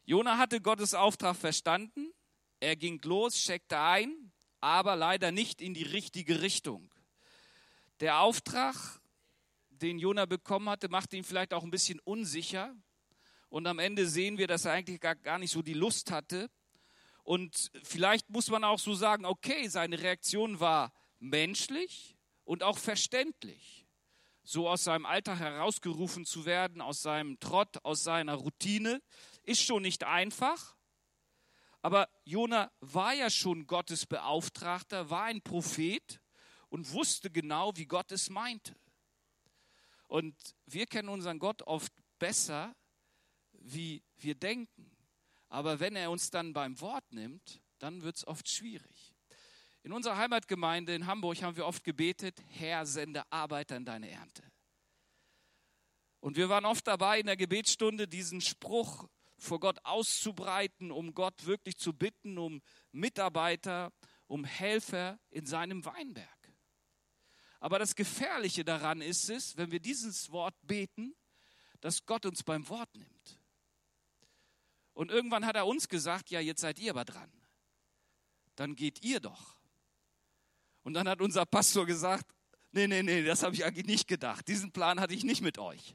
Jona 0.04 0.36
hatte 0.36 0.60
Gottes 0.60 0.92
Auftrag 0.92 1.36
verstanden. 1.36 2.12
Er 2.60 2.76
ging 2.76 3.00
los, 3.04 3.42
checkte 3.42 3.80
ein, 3.80 4.30
aber 4.60 4.94
leider 4.94 5.32
nicht 5.32 5.62
in 5.62 5.72
die 5.72 5.84
richtige 5.84 6.42
Richtung. 6.42 6.92
Der 8.00 8.20
Auftrag, 8.20 8.74
den 9.70 9.98
Jona 9.98 10.26
bekommen 10.26 10.68
hatte, 10.68 10.90
machte 10.90 11.16
ihn 11.16 11.24
vielleicht 11.24 11.54
auch 11.54 11.64
ein 11.64 11.70
bisschen 11.70 11.98
unsicher. 12.00 12.76
Und 13.48 13.66
am 13.66 13.78
Ende 13.78 14.06
sehen 14.06 14.38
wir, 14.38 14.46
dass 14.46 14.64
er 14.64 14.72
eigentlich 14.72 15.00
gar, 15.00 15.14
gar 15.14 15.38
nicht 15.38 15.52
so 15.52 15.62
die 15.62 15.74
Lust 15.74 16.10
hatte, 16.10 16.50
Und 17.28 17.70
vielleicht 17.82 18.30
muss 18.30 18.48
man 18.48 18.64
auch 18.64 18.78
so 18.78 18.94
sagen, 18.94 19.26
okay, 19.26 19.68
seine 19.68 20.00
Reaktion 20.00 20.60
war 20.60 20.94
menschlich 21.18 22.16
und 22.44 22.62
auch 22.62 22.78
verständlich. 22.78 23.86
So 24.44 24.66
aus 24.66 24.84
seinem 24.84 25.04
Alltag 25.04 25.38
herausgerufen 25.38 26.24
zu 26.24 26.46
werden, 26.46 26.80
aus 26.80 27.02
seinem 27.02 27.38
Trott, 27.38 27.84
aus 27.84 28.02
seiner 28.02 28.32
Routine, 28.32 29.02
ist 29.42 29.62
schon 29.62 29.82
nicht 29.82 30.04
einfach. 30.04 30.74
Aber 31.82 32.08
Jona 32.24 32.72
war 32.80 33.12
ja 33.12 33.28
schon 33.28 33.66
Gottes 33.66 34.06
Beauftragter, 34.06 35.10
war 35.10 35.24
ein 35.24 35.42
Prophet 35.42 36.22
und 36.70 36.90
wusste 36.94 37.30
genau, 37.30 37.76
wie 37.76 37.84
Gott 37.84 38.10
es 38.10 38.30
meinte. 38.30 38.74
Und 40.06 40.34
wir 40.64 40.86
kennen 40.86 41.10
unseren 41.10 41.38
Gott 41.38 41.60
oft 41.64 41.92
besser, 42.18 42.74
wie 43.58 44.02
wir 44.18 44.34
denken. 44.34 44.90
Aber 45.48 45.80
wenn 45.80 45.96
er 45.96 46.10
uns 46.10 46.30
dann 46.30 46.52
beim 46.52 46.80
Wort 46.80 47.12
nimmt, 47.12 47.60
dann 47.78 48.02
wird 48.02 48.16
es 48.16 48.26
oft 48.26 48.48
schwierig. 48.48 49.14
In 49.82 49.92
unserer 49.92 50.16
Heimatgemeinde 50.16 50.94
in 50.94 51.06
Hamburg 51.06 51.42
haben 51.42 51.56
wir 51.56 51.66
oft 51.66 51.84
gebetet, 51.84 52.42
Herr, 52.48 52.84
sende 52.84 53.22
Arbeiter 53.30 53.76
in 53.76 53.84
deine 53.84 54.10
Ernte. 54.10 54.42
Und 56.20 56.36
wir 56.36 56.48
waren 56.48 56.64
oft 56.64 56.86
dabei 56.86 57.20
in 57.20 57.26
der 57.26 57.36
Gebetsstunde, 57.36 58.08
diesen 58.08 58.40
Spruch 58.40 59.08
vor 59.36 59.60
Gott 59.60 59.78
auszubreiten, 59.84 60.90
um 60.90 61.14
Gott 61.14 61.46
wirklich 61.46 61.76
zu 61.76 61.92
bitten, 61.92 62.38
um 62.38 62.60
Mitarbeiter, 62.90 63.92
um 64.26 64.44
Helfer 64.44 65.18
in 65.30 65.46
seinem 65.46 65.84
Weinberg. 65.84 66.28
Aber 67.60 67.78
das 67.78 67.94
Gefährliche 67.94 68.64
daran 68.64 69.00
ist 69.00 69.30
es, 69.30 69.56
wenn 69.56 69.70
wir 69.70 69.80
dieses 69.80 70.30
Wort 70.30 70.54
beten, 70.62 71.14
dass 71.80 72.04
Gott 72.04 72.26
uns 72.26 72.42
beim 72.42 72.68
Wort 72.68 72.94
nimmt. 72.96 73.37
Und 74.98 75.12
irgendwann 75.12 75.46
hat 75.46 75.54
er 75.54 75.64
uns 75.64 75.88
gesagt, 75.88 76.28
ja, 76.28 76.40
jetzt 76.40 76.60
seid 76.60 76.80
ihr 76.80 76.90
aber 76.90 77.04
dran. 77.04 77.30
Dann 78.56 78.74
geht 78.74 79.04
ihr 79.04 79.20
doch. 79.20 79.54
Und 80.82 80.94
dann 80.94 81.08
hat 81.08 81.20
unser 81.20 81.46
Pastor 81.46 81.86
gesagt, 81.86 82.26
nee, 82.72 82.88
nee, 82.88 83.04
nee, 83.04 83.22
das 83.22 83.44
habe 83.44 83.54
ich 83.54 83.64
eigentlich 83.64 83.86
nicht 83.86 84.08
gedacht. 84.08 84.48
Diesen 84.48 84.72
Plan 84.72 84.98
hatte 84.98 85.14
ich 85.14 85.22
nicht 85.22 85.40
mit 85.40 85.56
euch. 85.56 85.94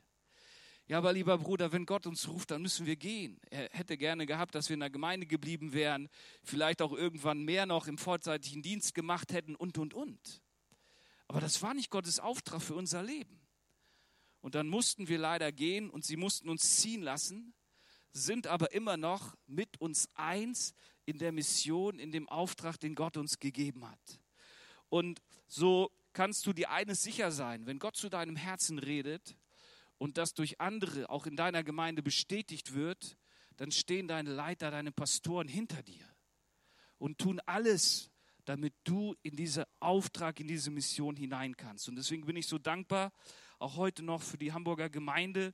Ja, 0.87 0.99
aber 0.99 1.11
lieber 1.11 1.37
Bruder, 1.37 1.73
wenn 1.73 1.85
Gott 1.85 2.07
uns 2.07 2.29
ruft, 2.29 2.51
dann 2.51 2.61
müssen 2.61 2.85
wir 2.85 2.95
gehen. 2.95 3.41
Er 3.49 3.67
hätte 3.73 3.97
gerne 3.97 4.25
gehabt, 4.25 4.55
dass 4.55 4.69
wir 4.69 4.75
in 4.75 4.79
der 4.79 4.89
Gemeinde 4.89 5.27
geblieben 5.27 5.73
wären, 5.73 6.07
vielleicht 6.41 6.81
auch 6.81 6.93
irgendwann 6.93 7.43
mehr 7.43 7.65
noch 7.65 7.87
im 7.87 7.97
vorzeitigen 7.97 8.61
Dienst 8.61 8.93
gemacht 8.93 9.33
hätten 9.33 9.57
und, 9.57 9.77
und, 9.77 9.93
und. 9.93 10.41
Aber 11.27 11.41
das 11.41 11.61
war 11.61 11.73
nicht 11.73 11.89
Gottes 11.89 12.21
Auftrag 12.21 12.61
für 12.61 12.75
unser 12.75 13.03
Leben. 13.03 13.41
Und 14.39 14.55
dann 14.55 14.69
mussten 14.69 15.09
wir 15.09 15.17
leider 15.17 15.51
gehen 15.51 15.89
und 15.89 16.05
sie 16.05 16.15
mussten 16.15 16.47
uns 16.47 16.77
ziehen 16.77 17.01
lassen, 17.01 17.53
sind 18.13 18.47
aber 18.47 18.71
immer 18.73 18.95
noch 18.95 19.35
mit 19.47 19.81
uns 19.81 20.07
eins 20.13 20.73
in 21.05 21.17
der 21.17 21.31
Mission, 21.31 21.99
in 21.99 22.11
dem 22.11 22.29
Auftrag, 22.29 22.79
den 22.79 22.95
Gott 22.95 23.17
uns 23.17 23.39
gegeben 23.39 23.89
hat. 23.89 24.19
Und 24.89 25.21
so 25.47 25.91
kannst 26.13 26.45
du 26.45 26.53
dir 26.53 26.69
eines 26.69 27.01
sicher 27.01 27.31
sein, 27.31 27.65
wenn 27.65 27.79
Gott 27.79 27.95
zu 27.95 28.09
deinem 28.09 28.35
Herzen 28.35 28.79
redet 28.79 29.35
und 29.97 30.17
das 30.17 30.33
durch 30.33 30.61
andere 30.61 31.09
auch 31.09 31.25
in 31.25 31.35
deiner 31.35 31.63
Gemeinde 31.63 32.03
bestätigt 32.03 32.73
wird, 32.73 33.17
dann 33.57 33.71
stehen 33.71 34.07
deine 34.07 34.31
Leiter, 34.31 34.71
deine 34.71 34.91
Pastoren 34.91 35.47
hinter 35.47 35.81
dir 35.83 36.05
und 36.97 37.17
tun 37.17 37.39
alles, 37.45 38.11
damit 38.45 38.73
du 38.83 39.15
in 39.23 39.35
diesen 39.35 39.65
Auftrag, 39.79 40.39
in 40.39 40.47
diese 40.47 40.71
Mission 40.71 41.15
hinein 41.15 41.55
kannst. 41.55 41.87
Und 41.89 41.95
deswegen 41.95 42.25
bin 42.25 42.35
ich 42.35 42.47
so 42.47 42.57
dankbar, 42.57 43.11
auch 43.59 43.77
heute 43.77 44.03
noch 44.03 44.21
für 44.21 44.37
die 44.37 44.53
Hamburger 44.53 44.89
Gemeinde, 44.89 45.53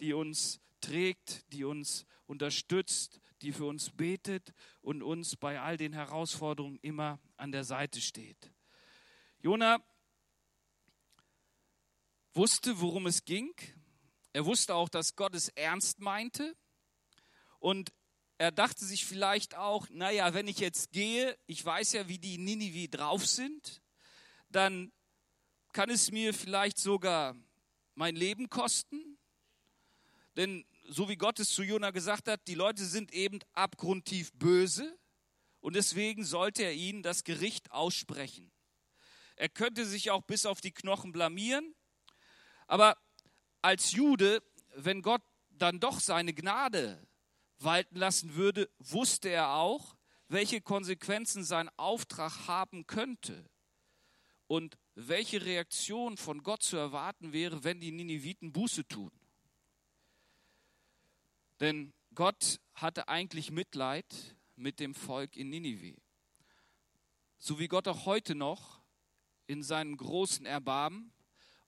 die 0.00 0.12
uns 0.12 0.60
trägt, 0.80 1.52
die 1.52 1.64
uns 1.64 2.06
unterstützt, 2.26 3.20
die 3.42 3.52
für 3.52 3.64
uns 3.64 3.90
betet 3.90 4.52
und 4.82 5.02
uns 5.02 5.36
bei 5.36 5.60
all 5.60 5.76
den 5.76 5.92
Herausforderungen 5.92 6.78
immer 6.82 7.18
an 7.36 7.52
der 7.52 7.64
Seite 7.64 8.00
steht. 8.00 8.52
Jona 9.40 9.82
wusste, 12.34 12.80
worum 12.80 13.06
es 13.06 13.24
ging. 13.24 13.52
Er 14.32 14.46
wusste 14.46 14.74
auch, 14.74 14.88
dass 14.88 15.16
Gott 15.16 15.34
es 15.34 15.48
ernst 15.48 16.00
meinte. 16.00 16.56
Und 17.58 17.92
er 18.38 18.52
dachte 18.52 18.84
sich 18.84 19.04
vielleicht 19.04 19.56
auch, 19.56 19.88
naja, 19.90 20.32
wenn 20.32 20.48
ich 20.48 20.58
jetzt 20.58 20.92
gehe, 20.92 21.36
ich 21.46 21.64
weiß 21.64 21.92
ja, 21.92 22.08
wie 22.08 22.18
die 22.18 22.38
Ninivi 22.38 22.88
drauf 22.88 23.26
sind, 23.26 23.82
dann 24.48 24.92
kann 25.72 25.90
es 25.90 26.10
mir 26.10 26.32
vielleicht 26.32 26.78
sogar 26.78 27.36
mein 27.94 28.16
Leben 28.16 28.48
kosten. 28.48 29.18
Denn 30.36 30.64
so 30.84 31.08
wie 31.08 31.16
Gott 31.16 31.38
es 31.40 31.50
zu 31.50 31.62
Jona 31.62 31.90
gesagt 31.90 32.28
hat, 32.28 32.40
die 32.46 32.54
Leute 32.54 32.84
sind 32.84 33.12
eben 33.12 33.38
abgrundtief 33.52 34.32
böse 34.32 34.98
und 35.60 35.76
deswegen 35.76 36.24
sollte 36.24 36.62
er 36.62 36.72
ihnen 36.72 37.02
das 37.02 37.24
Gericht 37.24 37.70
aussprechen. 37.70 38.50
Er 39.36 39.48
könnte 39.48 39.86
sich 39.86 40.10
auch 40.10 40.22
bis 40.22 40.46
auf 40.46 40.60
die 40.60 40.72
Knochen 40.72 41.12
blamieren, 41.12 41.74
aber 42.66 42.96
als 43.62 43.92
Jude, 43.92 44.42
wenn 44.74 45.02
Gott 45.02 45.22
dann 45.50 45.80
doch 45.80 46.00
seine 46.00 46.34
Gnade 46.34 47.06
walten 47.58 47.96
lassen 47.96 48.34
würde, 48.34 48.70
wusste 48.78 49.28
er 49.28 49.54
auch, 49.54 49.96
welche 50.28 50.60
Konsequenzen 50.60 51.44
sein 51.44 51.68
Auftrag 51.76 52.46
haben 52.46 52.86
könnte 52.86 53.50
und 54.46 54.78
welche 54.94 55.44
Reaktion 55.44 56.16
von 56.16 56.42
Gott 56.42 56.62
zu 56.62 56.76
erwarten 56.76 57.32
wäre, 57.32 57.64
wenn 57.64 57.80
die 57.80 57.92
Niniviten 57.92 58.52
Buße 58.52 58.86
tun. 58.86 59.10
Denn 61.60 61.92
Gott 62.14 62.58
hatte 62.74 63.08
eigentlich 63.08 63.50
Mitleid 63.50 64.36
mit 64.56 64.80
dem 64.80 64.94
Volk 64.94 65.36
in 65.36 65.50
Ninive. 65.50 65.96
So 67.38 67.58
wie 67.58 67.68
Gott 67.68 67.86
auch 67.88 68.06
heute 68.06 68.34
noch 68.34 68.82
in 69.46 69.62
seinem 69.62 69.96
großen 69.96 70.46
Erbarmen 70.46 71.12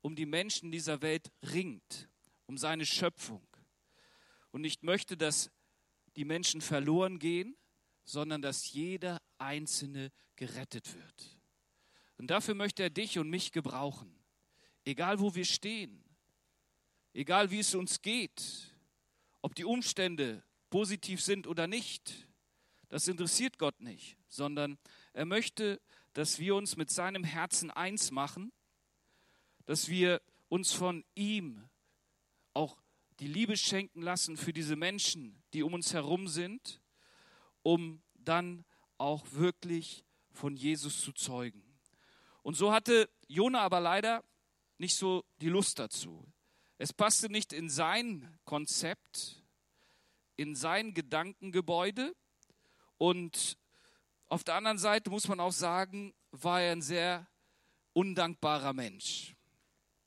um 0.00 0.16
die 0.16 0.26
Menschen 0.26 0.72
dieser 0.72 1.00
Welt 1.00 1.30
ringt, 1.42 2.08
um 2.46 2.58
seine 2.58 2.84
Schöpfung 2.84 3.46
und 4.50 4.60
nicht 4.60 4.82
möchte, 4.82 5.16
dass 5.16 5.50
die 6.16 6.24
Menschen 6.24 6.60
verloren 6.60 7.18
gehen, 7.18 7.56
sondern 8.04 8.42
dass 8.42 8.72
jeder 8.72 9.22
Einzelne 9.38 10.12
gerettet 10.36 10.94
wird. 10.94 11.38
Und 12.18 12.28
dafür 12.28 12.54
möchte 12.54 12.82
er 12.82 12.90
dich 12.90 13.18
und 13.18 13.30
mich 13.30 13.52
gebrauchen. 13.52 14.14
Egal 14.84 15.20
wo 15.20 15.34
wir 15.34 15.44
stehen, 15.44 16.04
egal 17.14 17.50
wie 17.50 17.60
es 17.60 17.74
uns 17.74 18.02
geht, 18.02 18.71
ob 19.42 19.54
die 19.54 19.64
Umstände 19.64 20.42
positiv 20.70 21.20
sind 21.20 21.46
oder 21.46 21.66
nicht, 21.66 22.28
das 22.88 23.08
interessiert 23.08 23.58
Gott 23.58 23.80
nicht, 23.80 24.16
sondern 24.28 24.78
er 25.12 25.24
möchte, 25.24 25.80
dass 26.14 26.38
wir 26.38 26.54
uns 26.54 26.76
mit 26.76 26.90
seinem 26.90 27.24
Herzen 27.24 27.70
eins 27.70 28.10
machen, 28.10 28.52
dass 29.66 29.88
wir 29.88 30.22
uns 30.48 30.72
von 30.72 31.04
ihm 31.14 31.68
auch 32.54 32.78
die 33.20 33.26
Liebe 33.26 33.56
schenken 33.56 34.02
lassen 34.02 34.36
für 34.36 34.52
diese 34.52 34.76
Menschen, 34.76 35.42
die 35.52 35.62
um 35.62 35.74
uns 35.74 35.92
herum 35.92 36.28
sind, 36.28 36.80
um 37.62 38.02
dann 38.14 38.64
auch 38.98 39.24
wirklich 39.32 40.04
von 40.30 40.56
Jesus 40.56 41.00
zu 41.00 41.12
zeugen. 41.12 41.62
Und 42.42 42.54
so 42.54 42.72
hatte 42.72 43.08
Jona 43.28 43.60
aber 43.60 43.80
leider 43.80 44.24
nicht 44.78 44.96
so 44.96 45.24
die 45.40 45.48
Lust 45.48 45.78
dazu. 45.78 46.31
Es 46.82 46.92
passte 46.92 47.30
nicht 47.30 47.52
in 47.52 47.70
sein 47.70 48.38
Konzept, 48.44 49.42
in 50.36 50.56
sein 50.56 50.94
Gedankengebäude. 50.94 52.14
Und 52.98 53.56
auf 54.28 54.42
der 54.42 54.56
anderen 54.56 54.78
Seite 54.78 55.08
muss 55.08 55.28
man 55.28 55.38
auch 55.38 55.52
sagen, 55.52 56.12
war 56.32 56.60
er 56.60 56.72
ein 56.72 56.82
sehr 56.82 57.26
undankbarer 57.92 58.72
Mensch 58.72 59.34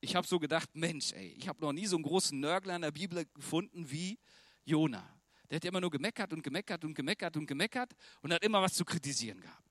ich 0.06 0.16
habe 0.16 0.28
so 0.28 0.40
gedacht, 0.40 0.70
Mensch, 0.76 1.14
ey, 1.14 1.30
ich 1.38 1.48
habe 1.48 1.60
noch 1.62 1.74
nie 1.74 1.88
so 1.88 1.98
einen 1.98 2.04
großen 2.04 2.40
Nörgler 2.40 2.76
in 2.76 2.84
der 2.84 2.92
Bibel 2.92 3.26
gefunden 3.34 3.90
wie 3.90 4.20
Jona. 4.64 5.04
Der 5.50 5.58
hat 5.58 5.66
immer 5.66 5.82
nur 5.82 5.90
gemeckert 5.90 6.32
und 6.32 6.44
gemeckert 6.44 6.86
und 6.86 6.94
gemeckert 6.94 7.36
und 7.38 7.48
gemeckert 7.48 7.92
und 8.22 8.32
hat 8.32 8.44
immer 8.44 8.62
was 8.62 8.76
zu 8.76 8.86
kritisieren 8.86 9.42
gehabt. 9.42 9.65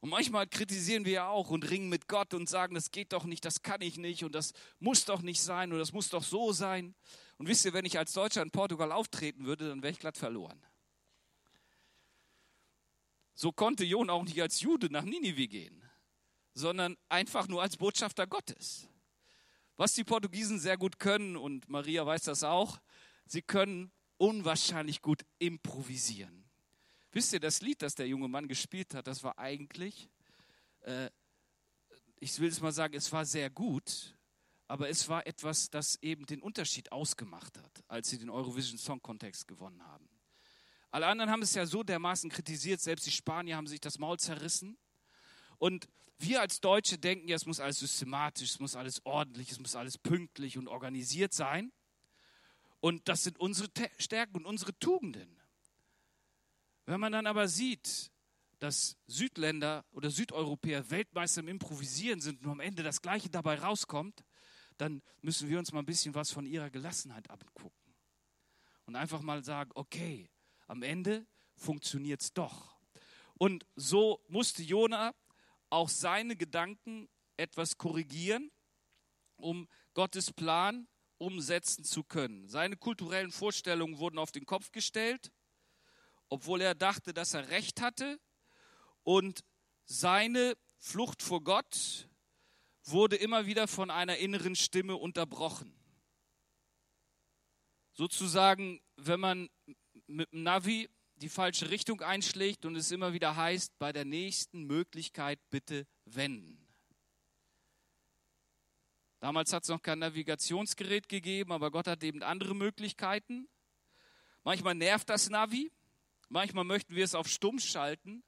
Und 0.00 0.10
manchmal 0.10 0.46
kritisieren 0.46 1.04
wir 1.04 1.12
ja 1.12 1.28
auch 1.28 1.50
und 1.50 1.68
ringen 1.68 1.88
mit 1.88 2.06
Gott 2.06 2.32
und 2.34 2.48
sagen, 2.48 2.74
das 2.74 2.90
geht 2.90 3.12
doch 3.12 3.24
nicht, 3.24 3.44
das 3.44 3.62
kann 3.62 3.80
ich 3.80 3.96
nicht 3.96 4.22
und 4.22 4.32
das 4.34 4.52
muss 4.78 5.04
doch 5.04 5.22
nicht 5.22 5.40
sein 5.40 5.70
oder 5.70 5.80
das 5.80 5.92
muss 5.92 6.08
doch 6.08 6.22
so 6.22 6.52
sein. 6.52 6.94
Und 7.36 7.48
wisst 7.48 7.64
ihr, 7.64 7.72
wenn 7.72 7.84
ich 7.84 7.98
als 7.98 8.12
Deutscher 8.12 8.42
in 8.42 8.50
Portugal 8.50 8.92
auftreten 8.92 9.44
würde, 9.44 9.68
dann 9.68 9.82
wäre 9.82 9.92
ich 9.92 9.98
glatt 9.98 10.16
verloren. 10.16 10.60
So 13.34 13.52
konnte 13.52 13.84
Jona 13.84 14.12
auch 14.12 14.24
nicht 14.24 14.40
als 14.40 14.60
Jude 14.60 14.90
nach 14.90 15.04
Ninive 15.04 15.48
gehen 15.48 15.88
sondern 16.58 16.96
einfach 17.08 17.48
nur 17.48 17.62
als 17.62 17.76
Botschafter 17.76 18.26
Gottes. 18.26 18.88
Was 19.76 19.94
die 19.94 20.04
Portugiesen 20.04 20.58
sehr 20.58 20.76
gut 20.76 20.98
können, 20.98 21.36
und 21.36 21.68
Maria 21.68 22.04
weiß 22.04 22.22
das 22.22 22.42
auch, 22.42 22.80
sie 23.26 23.42
können 23.42 23.92
unwahrscheinlich 24.16 25.00
gut 25.00 25.24
improvisieren. 25.38 26.47
Wisst 27.12 27.32
ihr, 27.32 27.40
das 27.40 27.62
Lied, 27.62 27.82
das 27.82 27.94
der 27.94 28.06
junge 28.06 28.28
Mann 28.28 28.48
gespielt 28.48 28.94
hat, 28.94 29.06
das 29.06 29.22
war 29.22 29.38
eigentlich, 29.38 30.10
äh, 30.80 31.10
ich 32.16 32.38
will 32.38 32.48
es 32.48 32.60
mal 32.60 32.72
sagen, 32.72 32.94
es 32.94 33.10
war 33.12 33.24
sehr 33.24 33.48
gut, 33.48 34.14
aber 34.66 34.90
es 34.90 35.08
war 35.08 35.26
etwas, 35.26 35.70
das 35.70 35.96
eben 36.02 36.26
den 36.26 36.42
Unterschied 36.42 36.92
ausgemacht 36.92 37.56
hat, 37.58 37.84
als 37.88 38.10
sie 38.10 38.18
den 38.18 38.28
Eurovision 38.28 38.76
Song 38.78 39.00
Contest 39.00 39.48
gewonnen 39.48 39.82
haben. 39.86 40.08
Alle 40.90 41.06
anderen 41.06 41.30
haben 41.30 41.42
es 41.42 41.54
ja 41.54 41.64
so 41.64 41.82
dermaßen 41.82 42.30
kritisiert, 42.30 42.80
selbst 42.80 43.06
die 43.06 43.10
Spanier 43.10 43.56
haben 43.56 43.66
sich 43.66 43.80
das 43.80 43.98
Maul 43.98 44.18
zerrissen. 44.18 44.78
Und 45.58 45.88
wir 46.18 46.40
als 46.40 46.60
Deutsche 46.60 46.98
denken 46.98 47.28
ja, 47.28 47.36
es 47.36 47.46
muss 47.46 47.60
alles 47.60 47.78
systematisch, 47.78 48.50
es 48.50 48.60
muss 48.60 48.76
alles 48.76 49.04
ordentlich, 49.04 49.50
es 49.50 49.58
muss 49.58 49.76
alles 49.76 49.96
pünktlich 49.96 50.58
und 50.58 50.68
organisiert 50.68 51.32
sein. 51.32 51.72
Und 52.80 53.08
das 53.08 53.24
sind 53.24 53.38
unsere 53.38 53.68
Stärken 53.98 54.36
und 54.36 54.46
unsere 54.46 54.78
Tugenden. 54.78 55.37
Wenn 56.88 57.00
man 57.00 57.12
dann 57.12 57.26
aber 57.26 57.48
sieht, 57.48 58.10
dass 58.60 58.96
Südländer 59.06 59.84
oder 59.90 60.10
Südeuropäer 60.10 60.88
Weltmeister 60.88 61.42
im 61.42 61.48
Improvisieren 61.48 62.22
sind 62.22 62.42
und 62.42 62.50
am 62.50 62.60
Ende 62.60 62.82
das 62.82 63.02
Gleiche 63.02 63.28
dabei 63.28 63.58
rauskommt, 63.58 64.24
dann 64.78 65.02
müssen 65.20 65.50
wir 65.50 65.58
uns 65.58 65.70
mal 65.70 65.80
ein 65.80 65.84
bisschen 65.84 66.14
was 66.14 66.30
von 66.30 66.46
ihrer 66.46 66.70
Gelassenheit 66.70 67.28
abgucken. 67.28 67.94
Und 68.86 68.96
einfach 68.96 69.20
mal 69.20 69.44
sagen, 69.44 69.70
okay, 69.74 70.30
am 70.66 70.82
Ende 70.82 71.26
funktioniert 71.56 72.22
es 72.22 72.32
doch. 72.32 72.78
Und 73.34 73.66
so 73.76 74.24
musste 74.28 74.62
Jona 74.62 75.14
auch 75.68 75.90
seine 75.90 76.36
Gedanken 76.36 77.10
etwas 77.36 77.76
korrigieren, 77.76 78.50
um 79.36 79.68
Gottes 79.92 80.32
Plan 80.32 80.88
umsetzen 81.18 81.84
zu 81.84 82.02
können. 82.02 82.48
Seine 82.48 82.78
kulturellen 82.78 83.30
Vorstellungen 83.30 83.98
wurden 83.98 84.18
auf 84.18 84.32
den 84.32 84.46
Kopf 84.46 84.72
gestellt, 84.72 85.32
obwohl 86.28 86.60
er 86.60 86.74
dachte, 86.74 87.12
dass 87.14 87.34
er 87.34 87.48
recht 87.50 87.80
hatte. 87.80 88.20
Und 89.02 89.44
seine 89.84 90.56
Flucht 90.78 91.22
vor 91.22 91.42
Gott 91.42 92.08
wurde 92.84 93.16
immer 93.16 93.46
wieder 93.46 93.68
von 93.68 93.90
einer 93.90 94.16
inneren 94.16 94.56
Stimme 94.56 94.96
unterbrochen. 94.96 95.74
Sozusagen, 97.92 98.80
wenn 98.96 99.20
man 99.20 99.48
mit 100.06 100.30
dem 100.32 100.42
Navi 100.42 100.88
die 101.16 101.28
falsche 101.28 101.70
Richtung 101.70 102.00
einschlägt 102.00 102.64
und 102.64 102.76
es 102.76 102.92
immer 102.92 103.12
wieder 103.12 103.36
heißt, 103.36 103.76
bei 103.78 103.92
der 103.92 104.04
nächsten 104.04 104.64
Möglichkeit 104.64 105.40
bitte 105.50 105.86
wenden. 106.04 106.64
Damals 109.20 109.52
hat 109.52 109.64
es 109.64 109.68
noch 109.68 109.82
kein 109.82 109.98
Navigationsgerät 109.98 111.08
gegeben, 111.08 111.50
aber 111.50 111.72
Gott 111.72 111.88
hat 111.88 112.04
eben 112.04 112.22
andere 112.22 112.54
Möglichkeiten. 112.54 113.48
Manchmal 114.44 114.76
nervt 114.76 115.08
das 115.08 115.28
Navi, 115.28 115.72
manchmal 116.28 116.64
möchten 116.64 116.94
wir 116.94 117.04
es 117.04 117.14
auf 117.14 117.28
stumm 117.28 117.58
schalten, 117.58 118.22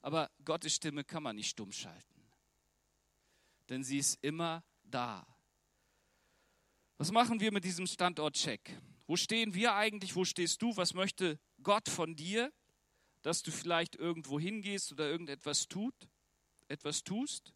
aber 0.00 0.30
Gottes 0.44 0.74
Stimme 0.74 1.04
kann 1.04 1.22
man 1.22 1.36
nicht 1.36 1.50
stumm 1.50 1.72
schalten, 1.72 2.32
denn 3.68 3.84
sie 3.84 3.98
ist 3.98 4.18
immer 4.22 4.64
da. 4.82 5.26
Was 6.98 7.10
machen 7.10 7.40
wir 7.40 7.52
mit 7.52 7.64
diesem 7.64 7.86
Standortcheck? 7.86 8.78
Wo 9.06 9.16
stehen 9.16 9.54
wir 9.54 9.74
eigentlich? 9.74 10.14
Wo 10.14 10.24
stehst 10.24 10.62
du? 10.62 10.76
Was 10.76 10.94
möchte 10.94 11.40
Gott 11.62 11.88
von 11.88 12.14
dir, 12.14 12.52
dass 13.22 13.42
du 13.42 13.50
vielleicht 13.50 13.96
irgendwo 13.96 14.38
hingehst 14.38 14.92
oder 14.92 15.08
irgendetwas 15.08 15.68
tut, 15.68 15.94
etwas 16.68 17.02
tust? 17.02 17.54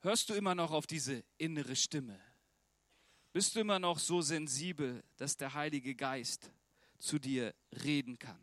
Hörst 0.00 0.28
du 0.28 0.34
immer 0.34 0.54
noch 0.54 0.70
auf 0.70 0.86
diese 0.86 1.24
innere 1.38 1.76
Stimme? 1.76 2.20
Bist 3.32 3.54
du 3.54 3.60
immer 3.60 3.78
noch 3.78 3.98
so 3.98 4.20
sensibel, 4.20 5.02
dass 5.16 5.36
der 5.36 5.54
Heilige 5.54 5.94
Geist 5.94 6.52
zu 7.04 7.18
dir 7.18 7.54
reden 7.84 8.18
kann? 8.18 8.40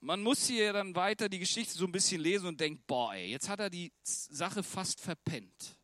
Man 0.00 0.22
muss 0.22 0.46
hier 0.46 0.72
dann 0.72 0.94
weiter 0.94 1.28
die 1.28 1.40
Geschichte 1.40 1.76
so 1.76 1.84
ein 1.84 1.92
bisschen 1.92 2.20
lesen 2.20 2.46
und 2.46 2.60
denkt, 2.60 2.86
boah, 2.86 3.14
ey, 3.14 3.30
jetzt 3.30 3.48
hat 3.48 3.58
er 3.58 3.68
die 3.68 3.92
Sache 4.02 4.62
fast 4.62 5.00
verpennt. 5.00 5.76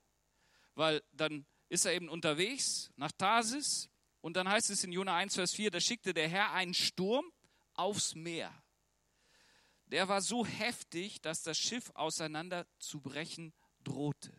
Weil 0.76 1.02
dann 1.12 1.44
ist 1.68 1.84
er 1.84 1.94
eben 1.94 2.08
unterwegs 2.08 2.92
nach 2.96 3.10
Tarsis 3.10 3.90
und 4.20 4.36
dann 4.36 4.48
heißt 4.48 4.70
es 4.70 4.84
in 4.84 4.92
Jona 4.92 5.16
1, 5.16 5.34
Vers 5.34 5.52
4, 5.54 5.72
da 5.72 5.80
schickte 5.80 6.14
der 6.14 6.28
Herr 6.28 6.52
einen 6.52 6.74
Sturm 6.74 7.24
aufs 7.74 8.14
Meer. 8.14 8.52
Der 9.86 10.08
war 10.08 10.22
so 10.22 10.46
heftig, 10.46 11.20
dass 11.20 11.42
das 11.42 11.58
Schiff 11.58 11.90
auseinanderzubrechen 11.94 13.52
drohte. 13.82 14.32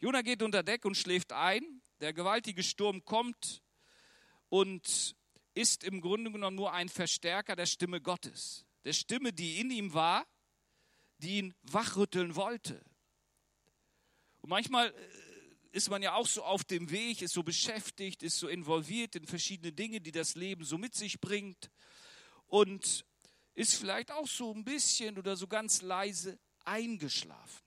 Jona 0.00 0.22
geht 0.22 0.42
unter 0.42 0.62
Deck 0.62 0.84
und 0.84 0.96
schläft 0.96 1.32
ein. 1.32 1.80
Der 2.00 2.12
gewaltige 2.12 2.62
Sturm 2.62 3.04
kommt 3.04 3.62
und 4.48 5.16
ist 5.54 5.84
im 5.84 6.00
Grunde 6.00 6.30
genommen 6.30 6.56
nur 6.56 6.72
ein 6.72 6.88
Verstärker 6.88 7.56
der 7.56 7.66
Stimme 7.66 8.00
Gottes. 8.00 8.64
Der 8.84 8.92
Stimme, 8.92 9.32
die 9.32 9.60
in 9.60 9.70
ihm 9.70 9.92
war, 9.92 10.26
die 11.18 11.38
ihn 11.38 11.54
wachrütteln 11.62 12.36
wollte. 12.36 12.80
Und 14.40 14.50
manchmal 14.50 14.88
äh, 14.88 14.92
ist 15.72 15.90
man 15.90 16.02
ja 16.02 16.14
auch 16.14 16.26
so 16.26 16.44
auf 16.44 16.64
dem 16.64 16.90
Weg, 16.90 17.22
ist 17.22 17.34
so 17.34 17.42
beschäftigt, 17.42 18.22
ist 18.22 18.38
so 18.38 18.48
involviert 18.48 19.16
in 19.16 19.26
verschiedene 19.26 19.72
Dinge, 19.72 20.00
die 20.00 20.12
das 20.12 20.34
Leben 20.36 20.64
so 20.64 20.78
mit 20.78 20.94
sich 20.94 21.20
bringt 21.20 21.70
und 22.46 23.04
ist 23.54 23.74
vielleicht 23.74 24.12
auch 24.12 24.26
so 24.26 24.54
ein 24.54 24.64
bisschen 24.64 25.18
oder 25.18 25.36
so 25.36 25.48
ganz 25.48 25.82
leise 25.82 26.38
eingeschlafen. 26.64 27.64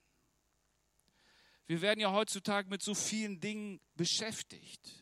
Wir 1.67 1.82
werden 1.82 2.00
ja 2.00 2.12
heutzutage 2.12 2.70
mit 2.70 2.82
so 2.82 2.96
vielen 2.96 3.39
Dingen 3.39 3.80
beschäftigt. 3.96 5.00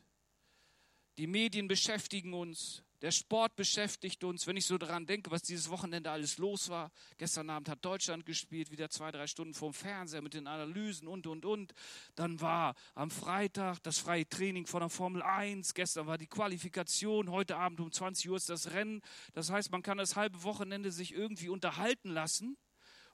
Die 1.20 1.28
Medien 1.28 1.68
beschäftigen 1.68 2.34
uns, 2.34 2.82
der 3.02 3.12
Sport 3.12 3.58
beschäftigt 3.58 4.24
uns, 4.24 4.48
wenn 4.48 4.56
ich 4.56 4.66
so 4.66 4.78
daran 4.78 5.06
denke, 5.06 5.30
was 5.32 5.42
dieses 5.42 5.70
Wochenende 5.70 6.10
alles 6.10 6.38
los 6.38 6.70
war. 6.70 6.92
Gestern 7.18 7.50
Abend 7.50 7.68
hat 7.68 7.84
Deutschland 7.84 8.26
gespielt, 8.26 8.72
wieder 8.72 8.90
zwei, 8.90 9.12
drei 9.12 9.28
Stunden 9.28 9.54
vorm 9.54 9.74
Fernseher 9.74 10.22
mit 10.22 10.34
den 10.34 10.48
Analysen 10.48 11.10
und, 11.10 11.28
und, 11.28 11.44
und. 11.44 11.74
Dann 12.16 12.40
war 12.40 12.74
am 12.96 13.12
Freitag 13.12 13.84
das 13.84 13.98
freie 13.98 14.30
Training 14.30 14.66
von 14.66 14.80
der 14.80 14.88
Formel 14.88 15.22
1. 15.22 15.74
Gestern 15.74 16.08
war 16.08 16.18
die 16.18 16.28
Qualifikation. 16.28 17.30
Heute 17.30 17.58
Abend 17.58 17.82
um 17.82 17.92
20 17.92 18.30
Uhr 18.30 18.38
ist 18.38 18.48
das 18.48 18.72
Rennen. 18.72 19.02
Das 19.34 19.50
heißt, 19.50 19.74
man 19.74 19.84
kann 19.84 19.98
das 19.98 20.16
halbe 20.16 20.44
Wochenende 20.44 20.90
sich 20.90 21.14
irgendwie 21.14 21.50
unterhalten 21.50 22.12
lassen 22.12 22.58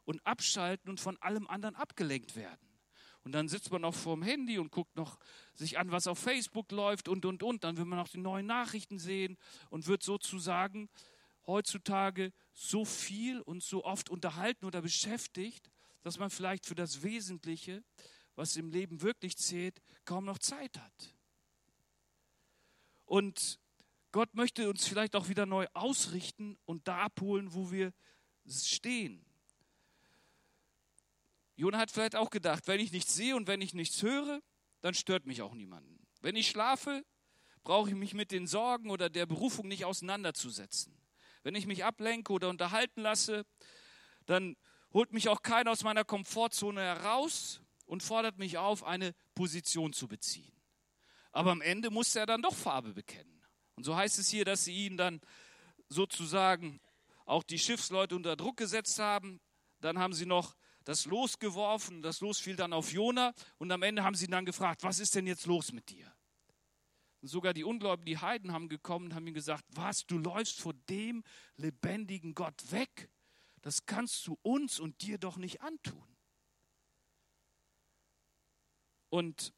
und 0.04 0.24
abschalten 0.28 0.92
und 0.92 1.00
von 1.00 1.18
allem 1.24 1.48
anderen 1.48 1.76
abgelenkt 1.76 2.36
werden. 2.36 2.75
Und 3.26 3.32
dann 3.32 3.50
sitzt 3.50 3.72
man 3.72 3.82
noch 3.82 3.96
vorm 3.96 4.22
Handy 4.22 4.60
und 4.60 4.72
guckt 4.72 4.96
noch 4.96 5.18
sich 5.56 5.80
an, 5.80 5.90
was 5.92 6.06
auf 6.06 6.20
Facebook 6.20 6.72
läuft 6.72 7.08
und, 7.08 7.26
und, 7.26 7.42
und. 7.42 7.64
Dann 7.64 7.76
will 7.76 7.86
man 7.86 7.98
noch 7.98 8.08
die 8.08 8.20
neuen 8.20 8.46
Nachrichten 8.46 9.00
sehen 9.00 9.36
und 9.72 9.88
wird 9.88 10.04
sozusagen 10.04 10.90
heutzutage 11.48 12.32
so 12.54 12.86
viel 12.86 13.42
und 13.42 13.64
so 13.64 13.84
oft 13.84 14.12
unterhalten 14.12 14.66
oder 14.66 14.84
beschäftigt, 14.84 15.72
dass 16.04 16.20
man 16.20 16.30
vielleicht 16.30 16.68
für 16.68 16.76
das 16.76 17.02
Wesentliche, 17.02 17.84
was 18.36 18.58
im 18.58 18.70
Leben 18.70 19.02
wirklich 19.02 19.38
zählt, 19.38 19.82
kaum 20.06 20.26
noch 20.26 20.38
Zeit 20.38 20.78
hat. 20.78 21.16
Und 23.06 23.60
Gott 24.12 24.36
möchte 24.36 24.70
uns 24.70 24.88
vielleicht 24.88 25.16
auch 25.16 25.30
wieder 25.30 25.48
neu 25.48 25.66
ausrichten 25.74 26.60
und 26.66 26.88
da 26.88 27.00
abholen, 27.00 27.56
wo 27.56 27.72
wir 27.72 27.92
stehen. 28.48 29.25
Jona 31.56 31.78
hat 31.78 31.92
vielleicht 31.92 32.16
auch 32.16 32.30
gedacht, 32.30 32.68
wenn 32.68 32.80
ich 32.80 32.92
nichts 32.92 33.16
sehe 33.16 33.36
und 33.36 33.48
wenn 33.48 33.62
ich 33.62 33.74
nichts 33.74 34.02
höre, 34.02 34.42
dann 34.82 34.94
stört 34.94 35.26
mich 35.26 35.42
auch 35.42 35.54
niemanden. 35.54 36.06
Wenn 36.22 36.36
ich 36.36 36.50
schlafe, 36.50 37.06
brauche 37.64 37.90
ich 37.90 37.96
mich 37.96 38.14
mit 38.14 38.32
den 38.32 38.48
Sorgen 38.48 38.90
oder 38.90 39.10
der 39.10 39.26
Berufung 39.26 39.68
nicht 39.68 39.86
auseinanderzusetzen. 39.86 40.98
Wenn 41.44 41.56
ich 41.56 41.66
mich 41.66 41.86
ablenke 41.86 42.34
oder 42.34 42.50
unterhalten 42.50 43.02
lasse, 43.02 43.46
dann 44.26 44.58
holt 44.94 45.14
mich 45.14 45.30
auch 45.30 45.42
keiner 45.42 45.72
aus 45.72 45.84
meiner 45.84 46.04
Komfortzone 46.04 46.82
heraus 46.82 47.62
und 47.86 48.04
fordert 48.04 48.38
mich 48.38 48.58
auf, 48.58 48.84
eine 48.84 49.14
Position 49.34 49.94
zu 49.94 50.08
beziehen. 50.08 50.52
Aber 51.32 51.52
am 51.52 51.62
Ende 51.62 51.90
muss 51.90 52.16
er 52.16 52.26
dann 52.26 52.42
doch 52.42 52.56
Farbe 52.56 52.94
bekennen. 52.94 53.44
Und 53.76 53.84
so 53.84 53.96
heißt 53.96 54.20
es 54.20 54.30
hier, 54.30 54.46
dass 54.46 54.64
sie 54.66 54.86
ihn 54.86 54.98
dann 54.98 55.22
sozusagen 55.90 56.80
auch 57.26 57.44
die 57.44 57.60
Schiffsleute 57.60 58.16
unter 58.16 58.36
Druck 58.36 58.58
gesetzt 58.58 59.00
haben. 59.00 59.42
Dann 59.82 60.00
haben 60.00 60.14
sie 60.14 60.26
noch 60.26 60.56
das 60.86 61.06
Los 61.06 61.40
geworfen, 61.40 62.02
das 62.02 62.22
Los 62.22 62.40
fiel 62.40 62.56
dann 62.56 62.72
auf 62.72 62.92
Jona 62.94 63.34
und 63.58 63.72
am 63.72 63.82
Ende 63.82 64.04
haben 64.04 64.16
sie 64.16 64.26
ihn 64.26 64.32
dann 64.32 64.46
gefragt, 64.46 64.84
was 64.84 65.00
ist 65.00 65.16
denn 65.16 65.28
jetzt 65.28 65.48
los 65.48 65.74
mit 65.74 65.90
dir? 65.90 66.16
Und 67.22 67.28
sogar 67.28 67.54
die 67.54 67.64
Ungläubigen, 67.64 68.06
die 68.06 68.20
Heiden 68.20 68.54
haben 68.54 68.70
gekommen 68.70 69.08
und 69.08 69.16
haben 69.16 69.28
ihm 69.28 69.34
gesagt, 69.34 69.66
was, 69.70 70.06
du 70.06 70.20
läufst 70.20 70.60
vor 70.60 70.74
dem 70.88 71.24
lebendigen 71.58 72.36
Gott 72.36 72.72
weg? 72.72 73.10
Das 73.62 73.88
kannst 73.88 74.28
du 74.28 74.38
uns 74.44 74.80
und 74.80 75.02
dir 75.02 75.18
doch 75.18 75.38
nicht 75.38 75.62
antun. 75.62 76.16
Und 79.10 79.54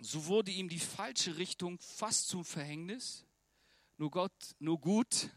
so 0.00 0.26
wurde 0.26 0.50
ihm 0.50 0.68
die 0.68 0.80
falsche 0.80 1.36
Richtung 1.36 1.78
fast 1.78 2.26
zum 2.26 2.44
Verhängnis. 2.44 3.24
Nur, 3.96 4.10
Gott, 4.10 4.56
nur 4.58 4.80
gut, 4.80 5.30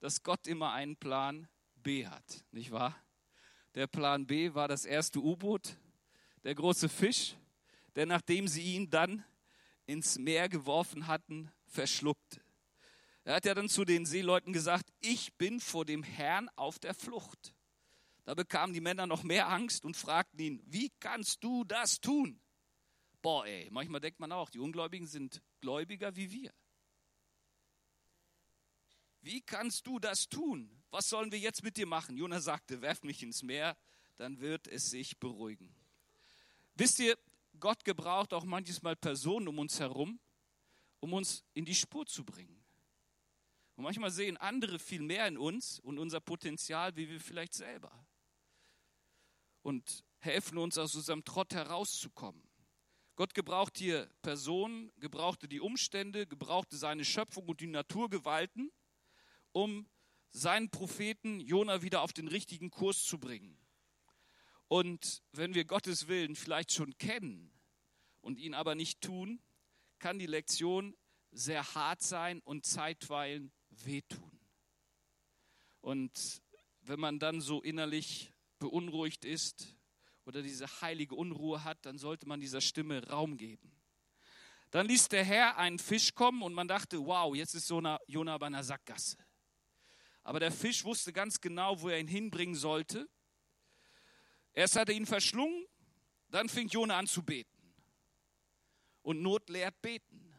dass 0.00 0.24
Gott 0.24 0.48
immer 0.48 0.72
einen 0.72 0.96
Plan 0.96 1.46
B 1.76 2.08
hat, 2.08 2.44
nicht 2.50 2.72
wahr? 2.72 3.00
Der 3.78 3.86
Plan 3.86 4.26
B 4.26 4.54
war 4.54 4.66
das 4.66 4.84
erste 4.84 5.20
U-Boot, 5.20 5.76
der 6.42 6.56
große 6.56 6.88
Fisch, 6.88 7.36
der 7.94 8.06
nachdem 8.06 8.48
sie 8.48 8.74
ihn 8.74 8.90
dann 8.90 9.24
ins 9.86 10.18
Meer 10.18 10.48
geworfen 10.48 11.06
hatten, 11.06 11.52
verschluckte. 11.64 12.40
Er 13.22 13.36
hat 13.36 13.44
ja 13.44 13.54
dann 13.54 13.68
zu 13.68 13.84
den 13.84 14.04
Seeleuten 14.04 14.52
gesagt, 14.52 14.92
ich 14.98 15.32
bin 15.34 15.60
vor 15.60 15.84
dem 15.84 16.02
Herrn 16.02 16.48
auf 16.56 16.80
der 16.80 16.92
Flucht. 16.92 17.54
Da 18.24 18.34
bekamen 18.34 18.74
die 18.74 18.80
Männer 18.80 19.06
noch 19.06 19.22
mehr 19.22 19.48
Angst 19.48 19.84
und 19.84 19.96
fragten 19.96 20.40
ihn, 20.40 20.60
wie 20.66 20.90
kannst 20.98 21.44
du 21.44 21.62
das 21.62 22.00
tun? 22.00 22.40
Boah, 23.22 23.46
ey, 23.46 23.68
manchmal 23.70 24.00
denkt 24.00 24.18
man 24.18 24.32
auch, 24.32 24.50
die 24.50 24.58
Ungläubigen 24.58 25.06
sind 25.06 25.40
gläubiger 25.60 26.16
wie 26.16 26.32
wir. 26.32 26.52
wie 29.20 29.40
kannst 29.40 29.86
du 29.86 30.00
das 30.00 30.28
tun? 30.28 30.77
Was 30.90 31.08
sollen 31.08 31.30
wir 31.32 31.38
jetzt 31.38 31.62
mit 31.62 31.76
dir 31.76 31.86
machen? 31.86 32.16
Jona 32.16 32.40
sagte, 32.40 32.80
werf 32.80 33.02
mich 33.02 33.22
ins 33.22 33.42
Meer, 33.42 33.76
dann 34.16 34.40
wird 34.40 34.66
es 34.68 34.90
sich 34.90 35.18
beruhigen. 35.18 35.74
Wisst 36.74 36.98
ihr, 36.98 37.16
Gott 37.60 37.84
gebraucht 37.84 38.32
auch 38.32 38.44
manches 38.44 38.82
Mal 38.82 38.96
Personen 38.96 39.48
um 39.48 39.58
uns 39.58 39.80
herum, 39.80 40.18
um 41.00 41.12
uns 41.12 41.44
in 41.54 41.64
die 41.64 41.74
Spur 41.74 42.06
zu 42.06 42.24
bringen. 42.24 42.62
Und 43.76 43.84
manchmal 43.84 44.10
sehen 44.10 44.36
andere 44.36 44.78
viel 44.78 45.02
mehr 45.02 45.26
in 45.28 45.38
uns 45.38 45.78
und 45.80 45.98
unser 45.98 46.20
Potenzial, 46.20 46.96
wie 46.96 47.08
wir 47.08 47.20
vielleicht 47.20 47.54
selber. 47.54 47.92
Und 49.62 50.04
helfen 50.18 50.58
uns 50.58 50.78
aus 50.78 50.94
unserem 50.94 51.24
Trott 51.24 51.54
herauszukommen. 51.54 52.42
Gott 53.14 53.34
gebraucht 53.34 53.78
hier 53.78 54.08
Personen, 54.22 54.92
gebrauchte 54.98 55.48
die 55.48 55.60
Umstände, 55.60 56.26
gebrauchte 56.26 56.76
seine 56.76 57.04
Schöpfung 57.04 57.46
und 57.46 57.60
die 57.60 57.66
Naturgewalten, 57.66 58.70
um 59.52 59.88
seinen 60.30 60.70
Propheten 60.70 61.40
Jona 61.40 61.82
wieder 61.82 62.02
auf 62.02 62.12
den 62.12 62.28
richtigen 62.28 62.70
Kurs 62.70 63.04
zu 63.04 63.18
bringen. 63.18 63.58
Und 64.68 65.22
wenn 65.32 65.54
wir 65.54 65.64
Gottes 65.64 66.08
Willen 66.08 66.36
vielleicht 66.36 66.72
schon 66.72 66.96
kennen 66.98 67.50
und 68.20 68.38
ihn 68.38 68.54
aber 68.54 68.74
nicht 68.74 69.00
tun, 69.00 69.40
kann 69.98 70.18
die 70.18 70.26
Lektion 70.26 70.96
sehr 71.30 71.74
hart 71.74 72.02
sein 72.02 72.40
und 72.40 72.66
zeitweilen 72.66 73.52
wehtun. 73.70 74.38
Und 75.80 76.42
wenn 76.82 77.00
man 77.00 77.18
dann 77.18 77.40
so 77.40 77.62
innerlich 77.62 78.32
beunruhigt 78.58 79.24
ist, 79.24 79.78
oder 80.28 80.42
diese 80.42 80.66
heilige 80.82 81.14
Unruhe 81.14 81.64
hat, 81.64 81.86
dann 81.86 81.96
sollte 81.96 82.28
man 82.28 82.38
dieser 82.38 82.60
Stimme 82.60 83.02
Raum 83.08 83.38
geben. 83.38 83.72
Dann 84.70 84.86
ließ 84.86 85.08
der 85.08 85.24
Herr 85.24 85.56
einen 85.56 85.78
Fisch 85.78 86.14
kommen 86.14 86.42
und 86.42 86.52
man 86.52 86.68
dachte, 86.68 86.98
wow, 86.98 87.34
jetzt 87.34 87.54
ist 87.54 87.70
Jona 87.70 87.98
bei 88.38 88.46
einer 88.46 88.62
Sackgasse. 88.62 89.16
Aber 90.22 90.40
der 90.40 90.52
Fisch 90.52 90.84
wusste 90.84 91.12
ganz 91.12 91.40
genau, 91.40 91.80
wo 91.80 91.88
er 91.88 91.98
ihn 91.98 92.08
hinbringen 92.08 92.54
sollte. 92.54 93.08
Erst 94.52 94.76
hat 94.76 94.88
er 94.88 94.94
ihn 94.94 95.06
verschlungen, 95.06 95.66
dann 96.30 96.48
fing 96.48 96.68
Jona 96.68 96.98
an 96.98 97.06
zu 97.06 97.22
beten. 97.22 97.50
Und 99.02 99.22
Not 99.22 99.48
lehrt 99.48 99.80
beten. 99.80 100.34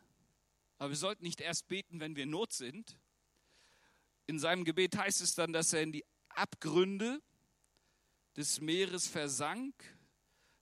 Aber 0.78 0.90
wir 0.90 0.98
sollten 0.98 1.24
nicht 1.24 1.42
erst 1.42 1.68
beten, 1.68 2.00
wenn 2.00 2.16
wir 2.16 2.24
in 2.24 2.30
Not 2.30 2.54
sind. 2.54 3.00
In 4.28 4.40
seinem 4.40 4.64
Gebet 4.64 4.96
heißt 4.96 5.22
es 5.22 5.34
dann, 5.36 5.54
dass 5.54 5.74
er 5.74 5.82
in 5.82 5.92
die 5.92 6.06
Abgründe 6.30 7.22
des 8.38 8.62
Meeres 8.62 9.08
versank, 9.08 9.74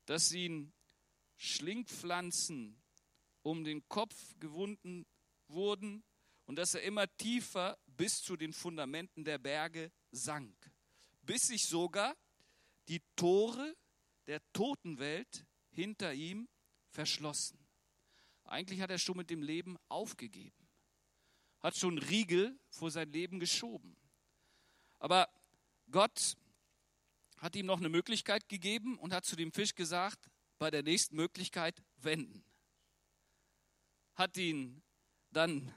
dass 0.05 0.31
ihn 0.31 0.71
Schlingpflanzen 1.35 2.81
um 3.43 3.63
den 3.63 3.87
Kopf 3.87 4.15
gewunden 4.39 5.05
wurden 5.47 6.03
und 6.45 6.55
dass 6.57 6.73
er 6.73 6.81
immer 6.81 7.07
tiefer 7.17 7.77
bis 7.97 8.21
zu 8.21 8.37
den 8.37 8.53
Fundamenten 8.53 9.25
der 9.25 9.39
Berge 9.39 9.91
sank, 10.11 10.55
bis 11.23 11.47
sich 11.47 11.65
sogar 11.65 12.15
die 12.87 13.01
Tore 13.15 13.75
der 14.27 14.41
Totenwelt 14.53 15.45
hinter 15.71 16.13
ihm 16.13 16.47
verschlossen. 16.89 17.59
Eigentlich 18.45 18.79
hat 18.79 18.91
er 18.91 18.99
schon 18.99 19.17
mit 19.17 19.29
dem 19.29 19.41
Leben 19.41 19.77
aufgegeben, 19.89 20.67
hat 21.59 21.75
schon 21.75 21.97
Riegel 21.97 22.57
vor 22.69 22.91
sein 22.91 23.11
Leben 23.11 23.39
geschoben. 23.39 23.97
Aber 24.99 25.27
Gott 25.91 26.37
hat 27.37 27.55
ihm 27.55 27.65
noch 27.65 27.77
eine 27.77 27.89
Möglichkeit 27.89 28.47
gegeben 28.49 28.97
und 28.97 29.13
hat 29.13 29.25
zu 29.25 29.35
dem 29.35 29.51
Fisch 29.51 29.75
gesagt, 29.75 30.29
bei 30.57 30.71
der 30.71 30.83
nächsten 30.83 31.15
Möglichkeit 31.15 31.83
wenden. 31.97 32.43
Hat 34.15 34.37
ihn 34.37 34.81
dann 35.31 35.73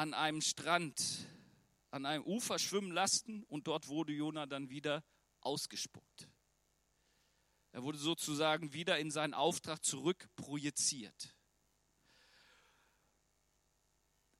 an 0.00 0.14
einem 0.14 0.40
Strand, 0.40 1.28
an 1.90 2.06
einem 2.06 2.24
Ufer 2.24 2.58
schwimmen 2.58 2.90
lassen 2.90 3.44
und 3.50 3.66
dort 3.66 3.88
wurde 3.88 4.14
Jona 4.14 4.46
dann 4.46 4.70
wieder 4.70 5.04
ausgespuckt. 5.42 6.26
Er 7.72 7.82
wurde 7.82 7.98
sozusagen 7.98 8.72
wieder 8.72 8.98
in 8.98 9.10
seinen 9.10 9.34
Auftrag 9.34 9.84
zurückprojiziert. 9.84 11.36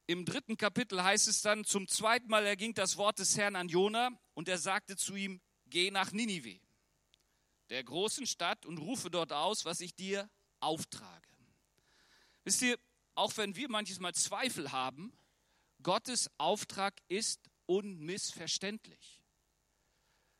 Im 0.06 0.24
dritten 0.24 0.56
Kapitel 0.56 1.04
heißt 1.04 1.28
es 1.28 1.42
dann, 1.42 1.66
zum 1.66 1.86
zweiten 1.88 2.28
Mal 2.28 2.46
erging 2.46 2.72
das 2.72 2.96
Wort 2.96 3.18
des 3.18 3.36
Herrn 3.36 3.54
an 3.54 3.68
Jona 3.68 4.18
und 4.32 4.48
er 4.48 4.56
sagte 4.56 4.96
zu 4.96 5.14
ihm, 5.14 5.42
geh 5.66 5.90
nach 5.90 6.10
Ninive, 6.12 6.58
der 7.68 7.84
großen 7.84 8.26
Stadt, 8.26 8.64
und 8.64 8.78
rufe 8.78 9.10
dort 9.10 9.30
aus, 9.30 9.66
was 9.66 9.82
ich 9.82 9.94
dir 9.94 10.30
auftrage. 10.58 11.28
Wisst 12.44 12.62
ihr, 12.62 12.78
auch 13.14 13.36
wenn 13.36 13.56
wir 13.56 13.68
manches 13.68 14.00
Mal 14.00 14.14
Zweifel 14.14 14.72
haben, 14.72 15.12
Gottes 15.82 16.30
Auftrag 16.38 17.00
ist 17.08 17.50
unmissverständlich. 17.66 19.22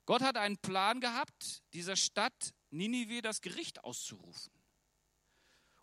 Gott 0.06 0.22
hat 0.22 0.36
einen 0.36 0.58
Plan 0.58 1.00
gehabt, 1.00 1.62
dieser 1.72 1.96
Stadt 1.96 2.54
Ninive 2.70 3.22
das 3.22 3.40
Gericht 3.40 3.84
auszurufen. 3.84 4.52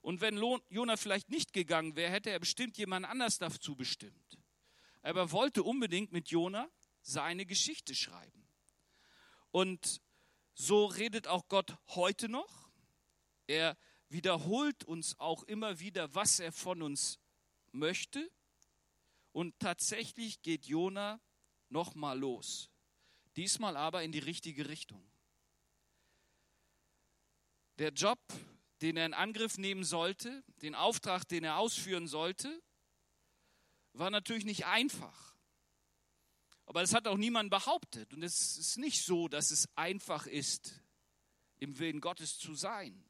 Und 0.02 0.22
wenn 0.22 0.38
Jona 0.70 0.96
vielleicht 0.96 1.30
nicht 1.30 1.54
gegangen 1.54 1.96
wäre, 1.96 2.12
hätte 2.12 2.30
er 2.30 2.40
bestimmt 2.40 2.78
jemand 2.78 3.06
anders 3.06 3.40
dazu 3.40 3.76
bestimmt. 3.76 4.38
Aber 5.02 5.22
er 5.22 5.32
wollte 5.32 5.64
unbedingt 5.64 6.12
mit 6.12 6.30
Jona 6.30 6.70
seine 7.02 7.46
Geschichte 7.46 7.96
schreiben. 7.96 8.48
Und 9.52 10.02
so 10.54 10.86
redet 10.86 11.28
auch 11.28 11.48
Gott 11.48 11.78
heute 11.88 12.30
noch. 12.30 12.70
Er 13.48 13.78
wiederholt 14.10 14.84
uns 14.84 15.20
auch 15.20 15.44
immer 15.44 15.80
wieder, 15.80 16.14
was 16.16 16.40
er 16.40 16.52
von 16.52 16.82
uns 16.82 17.20
möchte. 17.72 18.32
Und 19.38 19.60
tatsächlich 19.60 20.42
geht 20.42 20.66
Jona 20.66 21.22
nochmal 21.70 22.18
los. 22.18 22.72
Diesmal 23.36 23.78
aber 23.78 24.02
in 24.02 24.12
die 24.12 24.18
richtige 24.18 24.68
Richtung. 24.68 25.08
Der 27.78 27.92
Job, 27.92 28.18
den 28.82 28.98
er 28.98 29.06
in 29.06 29.14
Angriff 29.14 29.60
nehmen 29.60 29.84
sollte, 29.84 30.44
den 30.64 30.74
Auftrag, 30.74 31.28
den 31.28 31.44
er 31.44 31.60
ausführen 31.60 32.08
sollte, 32.08 32.64
war 33.94 34.10
natürlich 34.10 34.44
nicht 34.44 34.66
einfach. 34.66 35.36
Aber 36.66 36.82
das 36.82 36.96
hat 36.96 37.08
auch 37.08 37.18
niemand 37.18 37.52
behauptet. 37.52 38.16
Und 38.16 38.24
es 38.24 38.58
ist 38.58 38.80
nicht 38.80 39.06
so, 39.06 39.28
dass 39.28 39.52
es 39.52 39.70
einfach 39.76 40.26
ist, 40.26 40.82
im 41.60 41.78
Willen 41.78 42.02
Gottes 42.02 42.40
zu 42.40 42.56
sein. 42.56 43.06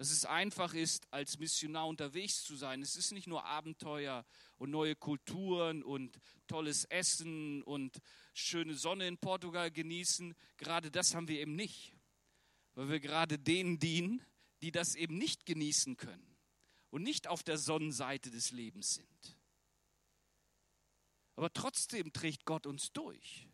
Dass 0.00 0.12
es 0.12 0.24
einfach 0.24 0.72
ist, 0.72 1.12
als 1.12 1.38
Missionar 1.38 1.86
unterwegs 1.86 2.42
zu 2.42 2.56
sein. 2.56 2.80
Es 2.80 2.96
ist 2.96 3.12
nicht 3.12 3.26
nur 3.26 3.44
Abenteuer 3.44 4.24
und 4.56 4.70
neue 4.70 4.96
Kulturen 4.96 5.82
und 5.82 6.18
tolles 6.46 6.86
Essen 6.86 7.62
und 7.64 8.00
schöne 8.32 8.72
Sonne 8.76 9.06
in 9.06 9.18
Portugal 9.18 9.70
genießen. 9.70 10.34
Gerade 10.56 10.90
das 10.90 11.14
haben 11.14 11.28
wir 11.28 11.38
eben 11.38 11.54
nicht. 11.54 11.94
Weil 12.72 12.88
wir 12.88 12.98
gerade 12.98 13.38
denen 13.38 13.78
dienen, 13.78 14.24
die 14.62 14.72
das 14.72 14.94
eben 14.94 15.18
nicht 15.18 15.44
genießen 15.44 15.98
können 15.98 16.34
und 16.88 17.02
nicht 17.02 17.28
auf 17.28 17.42
der 17.42 17.58
Sonnenseite 17.58 18.30
des 18.30 18.52
Lebens 18.52 18.94
sind. 18.94 19.36
Aber 21.36 21.52
trotzdem 21.52 22.14
trägt 22.14 22.46
Gott 22.46 22.64
uns 22.64 22.90
durch. 22.94 23.50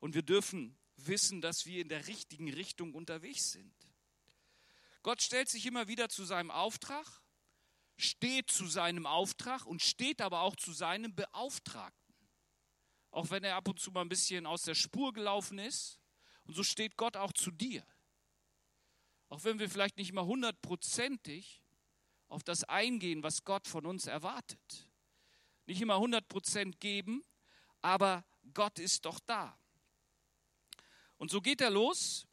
Und 0.00 0.14
wir 0.14 0.22
dürfen 0.22 0.78
wissen, 0.96 1.42
dass 1.42 1.66
wir 1.66 1.82
in 1.82 1.90
der 1.90 2.06
richtigen 2.06 2.50
Richtung 2.50 2.94
unterwegs 2.94 3.52
sind. 3.52 3.83
Gott 5.04 5.22
stellt 5.22 5.48
sich 5.48 5.64
immer 5.66 5.86
wieder 5.86 6.08
zu 6.08 6.24
seinem 6.24 6.50
Auftrag, 6.50 7.06
steht 7.96 8.50
zu 8.50 8.66
seinem 8.66 9.06
Auftrag 9.06 9.64
und 9.66 9.82
steht 9.82 10.20
aber 10.20 10.40
auch 10.40 10.56
zu 10.56 10.72
seinem 10.72 11.14
Beauftragten. 11.14 12.16
Auch 13.12 13.30
wenn 13.30 13.44
er 13.44 13.54
ab 13.54 13.68
und 13.68 13.78
zu 13.78 13.92
mal 13.92 14.00
ein 14.00 14.08
bisschen 14.08 14.46
aus 14.46 14.62
der 14.62 14.74
Spur 14.74 15.12
gelaufen 15.12 15.60
ist. 15.60 16.00
Und 16.42 16.54
so 16.54 16.64
steht 16.64 16.96
Gott 16.96 17.16
auch 17.16 17.32
zu 17.32 17.52
dir. 17.52 17.86
Auch 19.28 19.44
wenn 19.44 19.60
wir 19.60 19.70
vielleicht 19.70 19.96
nicht 19.96 20.12
mal 20.12 20.24
hundertprozentig 20.24 21.62
auf 22.26 22.42
das 22.42 22.64
eingehen, 22.64 23.22
was 23.22 23.44
Gott 23.44 23.68
von 23.68 23.86
uns 23.86 24.06
erwartet 24.06 24.88
nicht 25.66 25.80
immer 25.80 25.94
100 25.94 26.28
Prozent 26.28 26.80
geben, 26.80 27.24
aber 27.80 28.24
Gott 28.52 28.78
ist 28.78 29.04
doch 29.04 29.20
da. 29.20 29.58
Und 31.16 31.30
so 31.30 31.40
geht 31.40 31.60
er 31.60 31.70
los, 31.70 32.26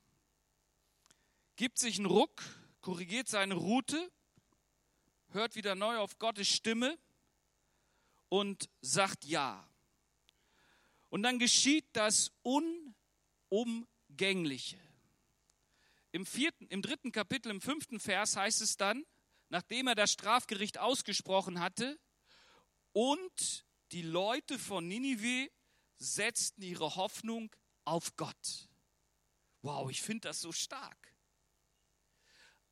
gibt 1.56 1.80
sich 1.80 1.98
einen 1.98 2.08
Ruck, 2.08 2.42
korrigiert 2.82 3.30
seine 3.30 3.56
Route, 3.56 4.12
hört 5.30 5.56
wieder 5.56 5.76
neu 5.76 5.98
auf 5.98 6.20
Gottes 6.20 6.50
Stimme 6.50 7.00
und 8.30 8.70
sagt 8.82 9.26
Ja. 9.26 9.68
Und 11.10 11.24
dann 11.24 11.40
geschieht 11.40 11.86
das 11.94 12.32
Unumgängliche. 12.42 14.80
Im, 16.12 16.26
vierten, 16.26 16.68
Im 16.68 16.82
dritten 16.82 17.12
Kapitel, 17.12 17.50
im 17.50 17.62
fünften 17.62 18.00
Vers 18.00 18.36
heißt 18.36 18.62
es 18.62 18.78
dann, 18.78 19.06
nachdem 19.50 19.88
er 19.88 19.96
das 19.96 20.12
Strafgericht 20.12 20.78
ausgesprochen 20.78 21.60
hatte, 21.60 22.00
und 22.94 23.66
die 23.92 24.02
Leute 24.02 24.60
von 24.60 24.88
Ninive 24.88 25.50
setzten 25.98 26.62
ihre 26.62 26.96
Hoffnung 26.96 27.54
auf 27.86 28.16
Gott. 28.18 28.70
Wow, 29.62 29.90
ich 29.90 30.02
finde 30.02 30.28
das 30.28 30.42
so 30.42 30.52
stark. 30.52 31.11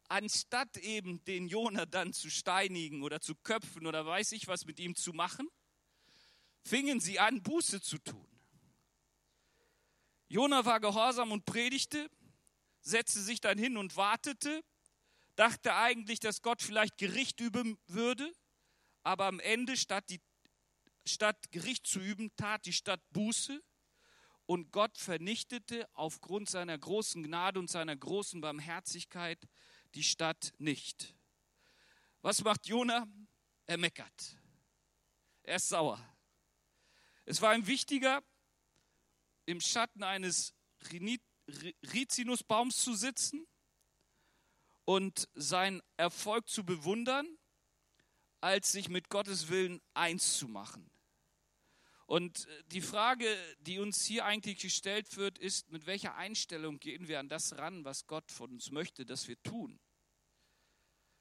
Anstatt 0.10 0.76
eben 0.78 1.24
den 1.26 1.48
Jona 1.48 1.86
dann 1.86 2.14
zu 2.14 2.30
steinigen 2.32 3.04
oder 3.04 3.22
zu 3.22 3.36
köpfen 3.36 3.86
oder 3.86 4.06
weiß 4.06 4.32
ich 4.32 4.48
was 4.48 4.66
mit 4.66 4.80
ihm 4.80 4.96
zu 4.96 5.14
machen, 5.14 5.48
fingen 6.64 7.00
sie 7.00 7.20
an, 7.20 7.44
Buße 7.44 7.80
zu 7.80 8.00
tun. 8.00 8.28
Jona 10.28 10.66
war 10.66 10.80
gehorsam 10.80 11.32
und 11.32 11.46
predigte, 11.46 12.10
setzte 12.82 13.22
sich 13.22 13.40
dann 13.40 13.58
hin 13.60 13.78
und 13.78 13.96
wartete, 13.98 14.64
dachte 15.36 15.76
eigentlich, 15.76 16.20
dass 16.20 16.42
Gott 16.42 16.62
vielleicht 16.64 16.98
Gericht 16.98 17.40
üben 17.40 17.78
würde, 17.88 18.34
aber 19.04 19.26
am 19.26 19.40
Ende, 19.40 19.78
statt, 19.78 20.06
die, 20.10 20.22
statt 21.06 21.52
Gericht 21.52 21.86
zu 21.86 22.00
üben, 22.00 22.36
tat 22.36 22.66
die 22.66 22.74
Stadt 22.74 23.02
Buße 23.12 23.62
und 24.46 24.72
Gott 24.72 24.98
vernichtete 24.98 25.88
aufgrund 25.94 26.50
seiner 26.50 26.78
großen 26.78 27.22
Gnade 27.22 27.60
und 27.60 27.70
seiner 27.70 27.96
großen 27.96 28.42
Barmherzigkeit 28.42 29.48
die 29.96 30.04
Stadt 30.04 30.54
nicht. 30.58 31.16
Was 32.22 32.44
macht 32.44 32.68
Jona? 32.68 33.08
Er 33.66 33.78
meckert. 33.78 34.38
Er 35.44 35.56
ist 35.56 35.70
sauer. 35.70 36.04
Es 37.26 37.42
war 37.42 37.56
ihm 37.56 37.68
wichtiger, 37.68 38.24
im 39.46 39.62
Schatten 39.62 40.04
eines 40.04 40.54
Rizinusbaums 41.94 42.78
zu 42.78 42.94
sitzen 42.94 43.48
und 44.86 45.28
seinen 45.34 45.82
Erfolg 45.98 46.48
zu 46.48 46.64
bewundern, 46.64 47.38
als 48.42 48.72
sich 48.72 48.90
mit 48.90 49.10
Gottes 49.10 49.50
Willen 49.50 49.82
eins 49.94 50.38
zu 50.38 50.48
machen. 50.48 50.90
Und 52.10 52.48
die 52.72 52.82
Frage, 52.82 53.28
die 53.60 53.78
uns 53.78 54.04
hier 54.04 54.26
eigentlich 54.26 54.58
gestellt 54.58 55.16
wird, 55.16 55.38
ist, 55.38 55.70
mit 55.70 55.86
welcher 55.86 56.16
Einstellung 56.16 56.80
gehen 56.80 57.08
wir 57.08 57.20
an 57.20 57.30
das 57.30 57.60
ran, 57.60 57.86
was 57.86 58.08
Gott 58.08 58.32
von 58.32 58.50
uns 58.50 58.72
möchte, 58.72 59.06
dass 59.06 59.28
wir 59.28 59.40
tun. 59.44 59.80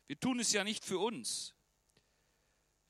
Wir 0.07 0.18
tun 0.18 0.40
es 0.40 0.51
ja 0.51 0.64
nicht 0.64 0.87
für 0.87 0.98
uns. 0.98 1.55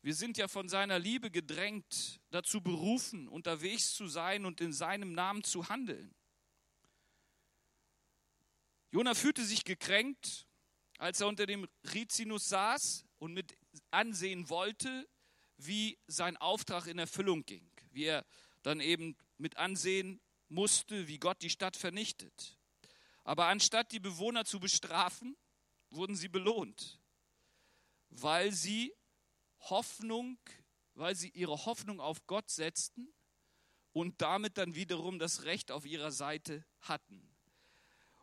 Wir 0.03 0.15
sind 0.15 0.39
ja 0.39 0.47
von 0.47 0.69
seiner 0.69 1.01
Liebe 1.01 1.33
gedrängt, 1.33 2.21
dazu 2.31 2.61
berufen, 2.61 3.27
unterwegs 3.27 3.95
zu 3.95 4.07
sein 4.07 4.45
und 4.45 4.61
in 4.61 4.73
seinem 4.73 5.13
Namen 5.13 5.43
zu 5.43 5.69
handeln. 5.69 6.15
Jona 8.93 9.15
fühlte 9.15 9.45
sich 9.45 9.65
gekränkt, 9.65 10.47
als 10.99 11.21
er 11.21 11.27
unter 11.27 11.47
dem 11.47 11.67
Rizinus 11.93 12.49
saß 12.49 13.05
und 13.19 13.35
mit 13.35 13.59
ansehen 13.91 14.49
wollte, 14.49 15.09
wie 15.57 15.99
sein 16.07 16.37
Auftrag 16.37 16.87
in 16.87 17.01
Erfüllung 17.01 17.45
ging, 17.45 17.69
wie 17.99 18.05
er 18.05 18.25
dann 18.63 18.81
eben 18.81 19.17
mit 19.39 19.57
ansehen 19.57 20.21
musste, 20.49 21.09
wie 21.09 21.19
Gott 21.19 21.43
die 21.43 21.51
Stadt 21.51 21.77
vernichtet. 21.77 22.57
Aber 23.25 23.47
anstatt 23.47 23.93
die 23.93 24.01
Bewohner 24.01 24.45
zu 24.45 24.61
bestrafen, 24.61 25.37
wurden 25.91 26.15
sie 26.15 26.29
belohnt, 26.29 27.01
weil 28.11 28.53
sie 28.53 28.95
Hoffnung, 29.59 30.39
weil 30.95 31.17
sie 31.17 31.31
ihre 31.31 31.67
Hoffnung 31.67 32.01
auf 32.01 32.25
Gott 32.27 32.51
setzten 32.51 33.13
und 33.93 34.23
damit 34.23 34.59
dann 34.59 34.75
wiederum 34.75 35.19
das 35.19 35.43
Recht 35.43 35.73
auf 35.73 35.85
ihrer 35.85 36.13
Seite 36.13 36.65
hatten. 36.81 37.35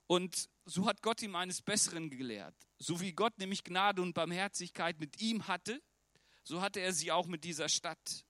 Und 0.07 0.49
so 0.63 0.85
hat 0.85 1.01
Gott 1.01 1.21
ihm 1.21 1.35
eines 1.35 1.61
Besseren 1.61 2.09
gelehrt. 2.09 2.55
So 2.79 3.01
wie 3.01 3.11
Gott 3.11 3.37
nämlich 3.39 3.63
Gnade 3.63 4.01
und 4.01 4.13
Barmherzigkeit 4.13 4.99
mit 4.99 5.19
ihm 5.19 5.47
hatte, 5.47 5.81
so 6.43 6.61
hatte 6.61 6.79
er 6.79 6.93
sie 6.93 7.11
auch 7.11 7.27
mit 7.27 7.43
dieser 7.43 7.67
Stadt 7.67 8.25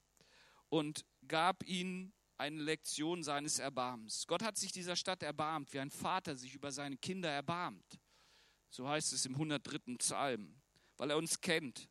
und 0.69 1.05
gab 1.27 1.63
ihnen 1.67 2.13
eine 2.37 2.61
Lektion 2.61 3.23
seines 3.23 3.59
Erbarmens. 3.59 4.27
Gott 4.27 4.43
hat 4.43 4.57
sich 4.57 4.71
dieser 4.71 4.95
Stadt 4.95 5.23
erbarmt, 5.23 5.73
wie 5.73 5.79
ein 5.79 5.91
Vater 5.91 6.35
sich 6.35 6.53
über 6.53 6.71
seine 6.71 6.97
Kinder 6.97 7.29
erbarmt. 7.29 7.99
So 8.69 8.87
heißt 8.87 9.13
es 9.13 9.25
im 9.25 9.33
103. 9.33 9.95
Psalm, 9.97 10.61
weil 10.97 11.11
er 11.11 11.17
uns 11.17 11.39
kennt, 11.39 11.89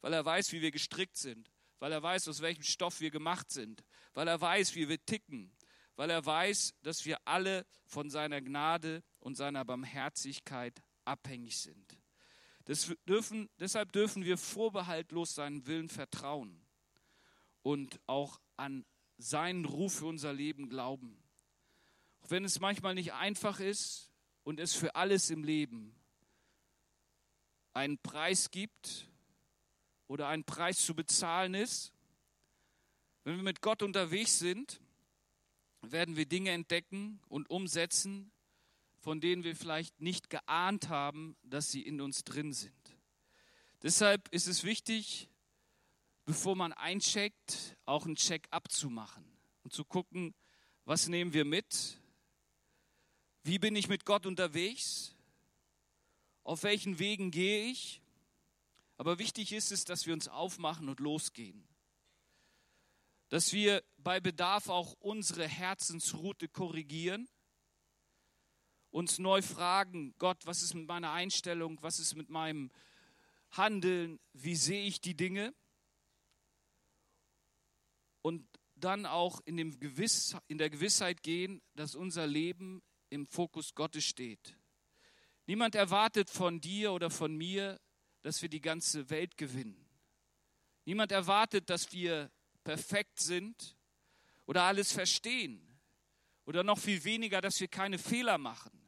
weil 0.00 0.12
er 0.12 0.24
weiß, 0.24 0.52
wie 0.52 0.62
wir 0.62 0.70
gestrickt 0.70 1.16
sind, 1.16 1.50
weil 1.78 1.92
er 1.92 2.02
weiß, 2.02 2.28
aus 2.28 2.40
welchem 2.40 2.62
Stoff 2.62 3.00
wir 3.00 3.10
gemacht 3.10 3.50
sind, 3.50 3.84
weil 4.14 4.28
er 4.28 4.40
weiß, 4.40 4.74
wie 4.74 4.88
wir 4.88 5.04
ticken, 5.04 5.52
weil 5.96 6.10
er 6.10 6.24
weiß, 6.24 6.74
dass 6.82 7.04
wir 7.04 7.18
alle 7.26 7.66
von 7.84 8.08
seiner 8.08 8.40
Gnade 8.40 9.02
und 9.20 9.36
seiner 9.36 9.64
Barmherzigkeit 9.64 10.82
abhängig 11.04 11.58
sind. 11.58 11.98
Dürfen, 13.06 13.50
deshalb 13.58 13.92
dürfen 13.92 14.24
wir 14.24 14.38
vorbehaltlos 14.38 15.34
seinen 15.34 15.66
Willen 15.66 15.88
vertrauen 15.88 16.64
und 17.62 18.00
auch 18.06 18.40
an 18.56 18.84
seinen 19.18 19.64
Ruf 19.64 19.98
für 19.98 20.06
unser 20.06 20.32
Leben 20.32 20.68
glauben. 20.68 21.22
Auch 22.20 22.30
wenn 22.30 22.44
es 22.44 22.60
manchmal 22.60 22.94
nicht 22.94 23.12
einfach 23.12 23.60
ist 23.60 24.10
und 24.44 24.60
es 24.60 24.74
für 24.74 24.94
alles 24.94 25.30
im 25.30 25.44
Leben 25.44 25.94
einen 27.72 27.98
Preis 27.98 28.50
gibt 28.50 29.08
oder 30.06 30.28
einen 30.28 30.44
Preis 30.44 30.84
zu 30.84 30.94
bezahlen 30.94 31.54
ist, 31.54 31.92
wenn 33.24 33.36
wir 33.36 33.42
mit 33.42 33.60
Gott 33.60 33.82
unterwegs 33.82 34.38
sind, 34.38 34.80
werden 35.80 36.16
wir 36.16 36.26
Dinge 36.26 36.50
entdecken 36.50 37.20
und 37.28 37.50
umsetzen, 37.50 38.32
von 38.98 39.20
denen 39.20 39.44
wir 39.44 39.56
vielleicht 39.56 40.00
nicht 40.00 40.30
geahnt 40.30 40.88
haben, 40.88 41.36
dass 41.42 41.70
sie 41.70 41.82
in 41.82 42.00
uns 42.00 42.24
drin 42.24 42.52
sind. 42.52 42.96
Deshalb 43.82 44.28
ist 44.28 44.46
es 44.46 44.62
wichtig, 44.62 45.28
bevor 46.24 46.56
man 46.56 46.72
eincheckt, 46.72 47.76
auch 47.84 48.06
einen 48.06 48.16
Check 48.16 48.46
abzumachen 48.50 49.24
und 49.62 49.72
zu 49.72 49.84
gucken, 49.84 50.34
was 50.84 51.08
nehmen 51.08 51.32
wir 51.32 51.44
mit? 51.44 51.98
Wie 53.44 53.58
bin 53.58 53.76
ich 53.76 53.88
mit 53.88 54.04
Gott 54.04 54.26
unterwegs? 54.26 55.16
Auf 56.44 56.62
welchen 56.62 56.98
Wegen 56.98 57.30
gehe 57.30 57.66
ich? 57.66 58.02
Aber 58.96 59.18
wichtig 59.18 59.52
ist 59.52 59.72
es, 59.72 59.84
dass 59.84 60.06
wir 60.06 60.14
uns 60.14 60.28
aufmachen 60.28 60.88
und 60.88 61.00
losgehen. 61.00 61.66
Dass 63.28 63.52
wir 63.52 63.82
bei 63.96 64.20
Bedarf 64.20 64.68
auch 64.68 64.94
unsere 65.00 65.48
Herzensroute 65.48 66.48
korrigieren 66.48 67.28
uns 68.92 69.18
neu 69.18 69.42
fragen, 69.42 70.14
Gott, 70.18 70.46
was 70.46 70.62
ist 70.62 70.74
mit 70.74 70.86
meiner 70.86 71.12
Einstellung, 71.12 71.78
was 71.82 71.98
ist 71.98 72.14
mit 72.14 72.28
meinem 72.28 72.70
Handeln, 73.50 74.20
wie 74.34 74.54
sehe 74.54 74.84
ich 74.84 75.00
die 75.00 75.16
Dinge? 75.16 75.54
Und 78.20 78.46
dann 78.82 79.06
auch 79.06 79.40
in, 79.44 79.56
dem 79.56 79.78
Gewiss, 79.78 80.36
in 80.48 80.58
der 80.58 80.70
Gewissheit 80.70 81.22
gehen, 81.22 81.62
dass 81.74 81.94
unser 81.94 82.26
Leben 82.26 82.82
im 83.10 83.26
Fokus 83.26 83.74
Gottes 83.74 84.04
steht. 84.04 84.56
Niemand 85.46 85.74
erwartet 85.74 86.30
von 86.30 86.60
dir 86.60 86.92
oder 86.92 87.10
von 87.10 87.36
mir, 87.36 87.80
dass 88.22 88.42
wir 88.42 88.48
die 88.48 88.60
ganze 88.60 89.10
Welt 89.10 89.36
gewinnen. 89.36 89.88
Niemand 90.84 91.12
erwartet, 91.12 91.68
dass 91.70 91.92
wir 91.92 92.30
perfekt 92.64 93.20
sind 93.20 93.76
oder 94.46 94.62
alles 94.62 94.92
verstehen 94.92 95.78
oder 96.44 96.62
noch 96.62 96.78
viel 96.78 97.02
weniger, 97.04 97.40
dass 97.40 97.60
wir 97.60 97.68
keine 97.68 97.98
Fehler 97.98 98.38
machen. 98.38 98.82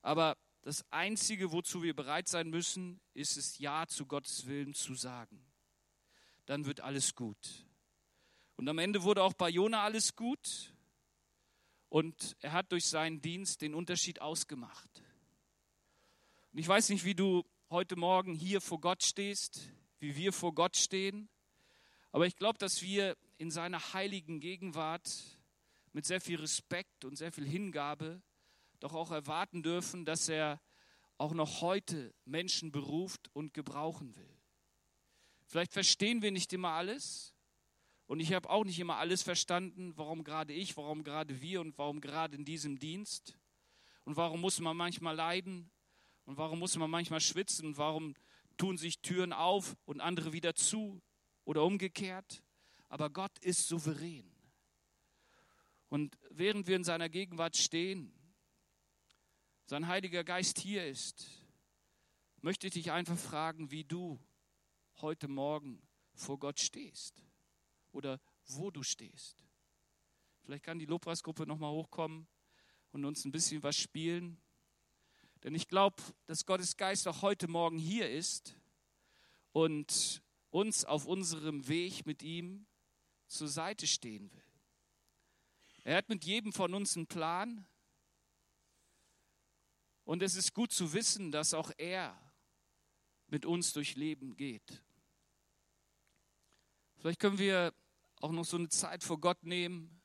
Aber 0.00 0.36
das 0.62 0.84
Einzige, 0.90 1.52
wozu 1.52 1.82
wir 1.82 1.94
bereit 1.94 2.28
sein 2.28 2.48
müssen, 2.48 3.00
ist 3.14 3.36
es 3.36 3.58
Ja 3.58 3.86
zu 3.86 4.06
Gottes 4.06 4.46
Willen 4.46 4.74
zu 4.74 4.94
sagen. 4.94 5.44
Dann 6.46 6.66
wird 6.66 6.80
alles 6.80 7.14
gut. 7.14 7.66
Und 8.62 8.68
am 8.68 8.78
Ende 8.78 9.02
wurde 9.02 9.24
auch 9.24 9.32
bei 9.32 9.48
Jona 9.48 9.82
alles 9.82 10.14
gut. 10.14 10.72
Und 11.88 12.36
er 12.42 12.52
hat 12.52 12.70
durch 12.70 12.86
seinen 12.86 13.20
Dienst 13.20 13.60
den 13.60 13.74
Unterschied 13.74 14.20
ausgemacht. 14.20 15.02
Und 16.52 16.60
ich 16.60 16.68
weiß 16.68 16.90
nicht, 16.90 17.04
wie 17.04 17.16
du 17.16 17.44
heute 17.70 17.96
Morgen 17.96 18.34
hier 18.34 18.60
vor 18.60 18.80
Gott 18.80 19.02
stehst, 19.02 19.68
wie 19.98 20.14
wir 20.14 20.32
vor 20.32 20.54
Gott 20.54 20.76
stehen. 20.76 21.28
Aber 22.12 22.28
ich 22.28 22.36
glaube, 22.36 22.56
dass 22.56 22.82
wir 22.82 23.16
in 23.36 23.50
seiner 23.50 23.94
heiligen 23.94 24.38
Gegenwart 24.38 25.10
mit 25.92 26.06
sehr 26.06 26.20
viel 26.20 26.38
Respekt 26.38 27.04
und 27.04 27.16
sehr 27.16 27.32
viel 27.32 27.48
Hingabe 27.48 28.22
doch 28.78 28.94
auch 28.94 29.10
erwarten 29.10 29.64
dürfen, 29.64 30.04
dass 30.04 30.28
er 30.28 30.60
auch 31.18 31.32
noch 31.34 31.62
heute 31.62 32.14
Menschen 32.26 32.70
beruft 32.70 33.28
und 33.32 33.54
gebrauchen 33.54 34.14
will. 34.14 34.38
Vielleicht 35.48 35.72
verstehen 35.72 36.22
wir 36.22 36.30
nicht 36.30 36.52
immer 36.52 36.70
alles 36.74 37.34
und 38.12 38.20
ich 38.20 38.34
habe 38.34 38.50
auch 38.50 38.64
nicht 38.64 38.78
immer 38.78 38.98
alles 38.98 39.22
verstanden, 39.22 39.94
warum 39.96 40.22
gerade 40.22 40.52
ich, 40.52 40.76
warum 40.76 41.02
gerade 41.02 41.40
wir 41.40 41.62
und 41.62 41.78
warum 41.78 42.02
gerade 42.02 42.36
in 42.36 42.44
diesem 42.44 42.78
Dienst 42.78 43.38
und 44.04 44.18
warum 44.18 44.42
muss 44.42 44.60
man 44.60 44.76
manchmal 44.76 45.16
leiden 45.16 45.70
und 46.26 46.36
warum 46.36 46.58
muss 46.58 46.76
man 46.76 46.90
manchmal 46.90 47.22
schwitzen 47.22 47.68
und 47.68 47.78
warum 47.78 48.12
tun 48.58 48.76
sich 48.76 48.98
Türen 49.00 49.32
auf 49.32 49.78
und 49.86 50.02
andere 50.02 50.34
wieder 50.34 50.54
zu 50.54 51.00
oder 51.46 51.64
umgekehrt. 51.64 52.42
Aber 52.90 53.08
Gott 53.08 53.38
ist 53.38 53.66
souverän. 53.66 54.30
Und 55.88 56.18
während 56.28 56.66
wir 56.66 56.76
in 56.76 56.84
seiner 56.84 57.08
Gegenwart 57.08 57.56
stehen, 57.56 58.12
sein 59.64 59.86
Heiliger 59.86 60.22
Geist 60.22 60.58
hier 60.58 60.86
ist, 60.86 61.30
möchte 62.42 62.66
ich 62.66 62.74
dich 62.74 62.92
einfach 62.92 63.16
fragen, 63.16 63.70
wie 63.70 63.84
du 63.84 64.20
heute 65.00 65.28
Morgen 65.28 65.80
vor 66.12 66.38
Gott 66.38 66.60
stehst 66.60 67.24
oder 67.92 68.20
wo 68.46 68.70
du 68.70 68.82
stehst. 68.82 69.44
Vielleicht 70.42 70.64
kann 70.64 70.78
die 70.78 70.86
Lobpreisgruppe 70.86 71.46
nochmal 71.46 71.70
hochkommen 71.70 72.26
und 72.90 73.04
uns 73.04 73.24
ein 73.24 73.32
bisschen 73.32 73.62
was 73.62 73.76
spielen. 73.76 74.40
Denn 75.44 75.54
ich 75.54 75.68
glaube, 75.68 76.02
dass 76.26 76.46
Gottes 76.46 76.76
Geist 76.76 77.06
auch 77.08 77.22
heute 77.22 77.48
Morgen 77.48 77.78
hier 77.78 78.10
ist 78.10 78.56
und 79.52 80.22
uns 80.50 80.84
auf 80.84 81.06
unserem 81.06 81.66
Weg 81.68 82.06
mit 82.06 82.22
ihm 82.22 82.66
zur 83.26 83.48
Seite 83.48 83.86
stehen 83.86 84.30
will. 84.32 84.44
Er 85.84 85.96
hat 85.96 86.08
mit 86.08 86.24
jedem 86.24 86.52
von 86.52 86.74
uns 86.74 86.96
einen 86.96 87.06
Plan. 87.06 87.66
Und 90.04 90.22
es 90.22 90.36
ist 90.36 90.52
gut 90.52 90.72
zu 90.72 90.92
wissen, 90.92 91.32
dass 91.32 91.54
auch 91.54 91.72
er 91.76 92.16
mit 93.28 93.46
uns 93.46 93.72
durch 93.72 93.96
Leben 93.96 94.36
geht. 94.36 94.82
Vielleicht 96.96 97.18
können 97.18 97.38
wir 97.38 97.74
auch 98.22 98.30
noch 98.30 98.44
so 98.44 98.56
eine 98.56 98.68
Zeit 98.68 99.02
vor 99.02 99.20
Gott 99.20 99.42
nehmen. 99.42 100.00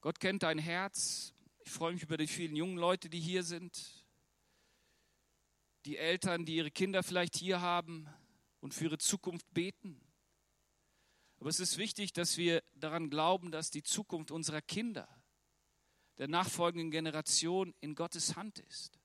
Gott 0.00 0.18
kennt 0.18 0.42
dein 0.42 0.58
Herz. 0.58 1.32
Ich 1.60 1.70
freue 1.70 1.92
mich 1.92 2.02
über 2.02 2.16
die 2.16 2.26
vielen 2.26 2.56
jungen 2.56 2.76
Leute, 2.76 3.08
die 3.08 3.20
hier 3.20 3.44
sind. 3.44 4.04
Die 5.84 5.96
Eltern, 5.96 6.44
die 6.44 6.56
ihre 6.56 6.72
Kinder 6.72 7.04
vielleicht 7.04 7.36
hier 7.36 7.60
haben 7.60 8.08
und 8.60 8.74
für 8.74 8.84
ihre 8.84 8.98
Zukunft 8.98 9.46
beten. 9.54 10.00
Aber 11.38 11.48
es 11.48 11.60
ist 11.60 11.78
wichtig, 11.78 12.12
dass 12.12 12.36
wir 12.36 12.64
daran 12.74 13.08
glauben, 13.08 13.52
dass 13.52 13.70
die 13.70 13.84
Zukunft 13.84 14.32
unserer 14.32 14.60
Kinder, 14.60 15.08
der 16.18 16.26
nachfolgenden 16.26 16.90
Generation 16.90 17.72
in 17.80 17.94
Gottes 17.94 18.34
Hand 18.34 18.58
ist. 18.58 18.98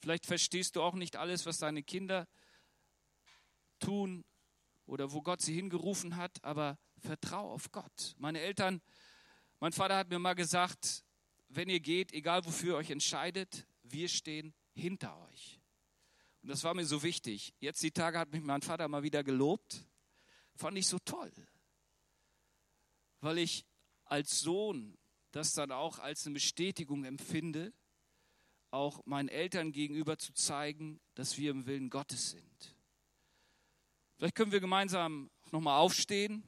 Vielleicht 0.00 0.26
verstehst 0.26 0.76
du 0.76 0.82
auch 0.82 0.94
nicht 0.94 1.16
alles, 1.16 1.46
was 1.46 1.56
deine 1.56 1.82
Kinder 1.82 2.28
tun 3.78 4.26
oder 4.86 5.12
wo 5.12 5.22
Gott 5.22 5.42
sie 5.42 5.54
hingerufen 5.54 6.16
hat, 6.16 6.42
aber 6.42 6.78
vertrau 6.98 7.52
auf 7.52 7.70
Gott. 7.72 8.14
Meine 8.18 8.40
Eltern, 8.40 8.80
mein 9.60 9.72
Vater 9.72 9.96
hat 9.96 10.08
mir 10.08 10.18
mal 10.18 10.34
gesagt, 10.34 11.04
wenn 11.48 11.68
ihr 11.68 11.80
geht, 11.80 12.12
egal 12.12 12.44
wofür 12.44 12.74
ihr 12.74 12.78
euch 12.78 12.90
entscheidet, 12.90 13.66
wir 13.82 14.08
stehen 14.08 14.54
hinter 14.72 15.16
euch. 15.28 15.60
Und 16.42 16.50
das 16.50 16.64
war 16.64 16.74
mir 16.74 16.86
so 16.86 17.02
wichtig. 17.02 17.54
Jetzt 17.60 17.82
die 17.82 17.90
Tage 17.90 18.18
hat 18.18 18.32
mich 18.32 18.42
mein 18.42 18.62
Vater 18.62 18.88
mal 18.88 19.02
wieder 19.02 19.24
gelobt 19.24 19.84
Fand 20.56 20.78
ich 20.78 20.86
so 20.86 20.98
toll, 20.98 21.30
weil 23.20 23.36
ich 23.38 23.66
als 24.04 24.40
Sohn 24.40 24.96
das 25.32 25.52
dann 25.52 25.70
auch 25.70 25.98
als 25.98 26.24
eine 26.24 26.34
Bestätigung 26.34 27.04
empfinde, 27.04 27.74
auch 28.70 29.04
meinen 29.04 29.28
Eltern 29.28 29.72
gegenüber 29.72 30.16
zu 30.16 30.32
zeigen, 30.32 30.98
dass 31.14 31.36
wir 31.36 31.50
im 31.50 31.66
Willen 31.66 31.90
Gottes 31.90 32.30
sind. 32.30 32.75
Vielleicht 34.16 34.34
können 34.34 34.52
wir 34.52 34.60
gemeinsam 34.60 35.30
nochmal 35.52 35.78
aufstehen 35.78 36.42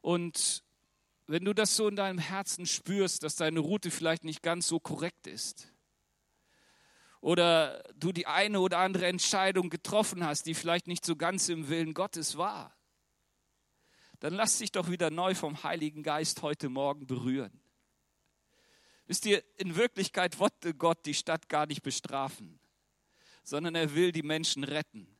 und 0.00 0.62
wenn 1.26 1.44
du 1.44 1.52
das 1.52 1.74
so 1.74 1.88
in 1.88 1.96
deinem 1.96 2.18
Herzen 2.18 2.66
spürst, 2.66 3.24
dass 3.24 3.34
deine 3.34 3.58
Route 3.58 3.90
vielleicht 3.90 4.22
nicht 4.22 4.42
ganz 4.42 4.68
so 4.68 4.78
korrekt 4.78 5.26
ist, 5.26 5.72
oder 7.20 7.82
du 7.96 8.12
die 8.12 8.28
eine 8.28 8.60
oder 8.60 8.78
andere 8.78 9.06
Entscheidung 9.06 9.68
getroffen 9.68 10.24
hast, 10.24 10.46
die 10.46 10.54
vielleicht 10.54 10.86
nicht 10.86 11.04
so 11.04 11.16
ganz 11.16 11.48
im 11.48 11.68
Willen 11.68 11.92
Gottes 11.92 12.36
war, 12.36 12.76
dann 14.20 14.32
lass 14.32 14.58
dich 14.58 14.70
doch 14.70 14.90
wieder 14.90 15.10
neu 15.10 15.34
vom 15.34 15.64
Heiligen 15.64 16.04
Geist 16.04 16.42
heute 16.42 16.68
Morgen 16.68 17.08
berühren. 17.08 17.60
Wisst 19.06 19.26
ihr, 19.26 19.42
in 19.58 19.74
Wirklichkeit 19.74 20.38
wollte 20.38 20.72
Gott 20.72 21.04
die 21.04 21.14
Stadt 21.14 21.48
gar 21.48 21.66
nicht 21.66 21.82
bestrafen, 21.82 22.60
sondern 23.42 23.74
er 23.74 23.94
will 23.96 24.12
die 24.12 24.22
Menschen 24.22 24.62
retten. 24.62 25.15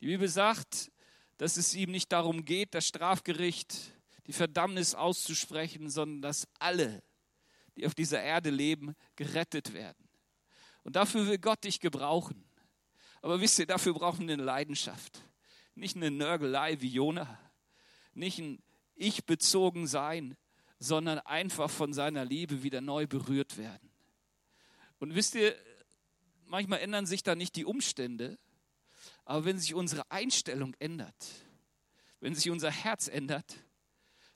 Die 0.00 0.06
Bibel 0.06 0.28
sagt, 0.28 0.90
dass 1.38 1.56
es 1.56 1.74
ihm 1.74 1.90
nicht 1.90 2.12
darum 2.12 2.44
geht, 2.44 2.74
das 2.74 2.86
Strafgericht, 2.86 3.92
die 4.26 4.32
Verdammnis 4.32 4.94
auszusprechen, 4.94 5.88
sondern 5.90 6.22
dass 6.22 6.46
alle, 6.58 7.02
die 7.76 7.86
auf 7.86 7.94
dieser 7.94 8.22
Erde 8.22 8.50
leben, 8.50 8.94
gerettet 9.16 9.72
werden. 9.72 10.08
Und 10.84 10.96
dafür 10.96 11.26
will 11.26 11.38
Gott 11.38 11.64
dich 11.64 11.80
gebrauchen. 11.80 12.44
Aber 13.22 13.40
wisst 13.40 13.58
ihr, 13.58 13.66
dafür 13.66 13.94
brauchen 13.94 14.26
wir 14.26 14.34
eine 14.34 14.42
Leidenschaft. 14.42 15.22
Nicht 15.74 15.96
eine 15.96 16.10
Nörgelei 16.10 16.80
wie 16.80 16.88
Jona. 16.88 17.38
Nicht 18.14 18.38
ein 18.38 18.62
Ich-bezogen 18.94 19.86
sein, 19.86 20.36
sondern 20.78 21.18
einfach 21.20 21.70
von 21.70 21.92
seiner 21.92 22.24
Liebe 22.24 22.62
wieder 22.62 22.80
neu 22.80 23.06
berührt 23.06 23.56
werden. 23.58 23.90
Und 24.98 25.14
wisst 25.14 25.34
ihr, 25.34 25.56
manchmal 26.46 26.80
ändern 26.80 27.06
sich 27.06 27.22
da 27.22 27.34
nicht 27.34 27.56
die 27.56 27.64
Umstände, 27.64 28.38
aber 29.28 29.44
wenn 29.44 29.58
sich 29.58 29.74
unsere 29.74 30.10
Einstellung 30.10 30.74
ändert, 30.78 31.14
wenn 32.18 32.34
sich 32.34 32.48
unser 32.48 32.70
Herz 32.70 33.08
ändert, 33.08 33.56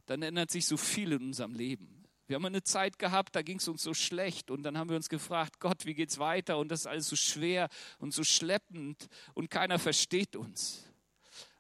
dann 0.05 0.21
ändert 0.21 0.51
sich 0.51 0.67
so 0.67 0.77
viel 0.77 1.13
in 1.13 1.23
unserem 1.23 1.55
Leben. 1.55 2.05
Wir 2.27 2.37
haben 2.37 2.45
eine 2.45 2.63
Zeit 2.63 2.99
gehabt, 2.99 3.35
da 3.35 3.41
ging 3.41 3.57
es 3.57 3.69
uns 3.69 3.83
so 3.83 3.95
schlecht 3.95 4.51
und 4.51 4.65
dann 4.65 4.77
haben 4.77 4.91
wir 4.91 4.97
uns 4.97 5.09
gefragt, 5.09 5.61
Gott, 5.61 5.87
wie 5.87 5.95
geht's 5.95 6.19
weiter? 6.19 6.59
Und 6.59 6.69
das 6.69 6.81
ist 6.81 6.87
alles 6.89 7.09
so 7.09 7.17
schwer 7.17 7.71
und 8.01 8.13
so 8.13 8.23
schleppend 8.23 9.09
und 9.33 9.49
keiner 9.49 9.79
versteht 9.79 10.37
uns. 10.37 10.85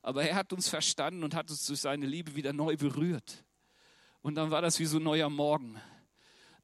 Aber 0.03 0.25
er 0.25 0.35
hat 0.35 0.53
uns 0.53 0.69
verstanden 0.69 1.25
und 1.25 1.35
hat 1.35 1.51
uns 1.51 1.65
durch 1.65 1.81
seine 1.81 2.05
Liebe 2.05 2.37
wieder 2.37 2.53
neu 2.53 2.77
berührt. 2.77 3.47
Und 4.21 4.35
dann 4.35 4.51
war 4.51 4.61
das 4.61 4.79
wie 4.79 4.85
so 4.85 4.99
ein 4.99 5.05
neuer 5.05 5.31
Morgen. 5.31 5.81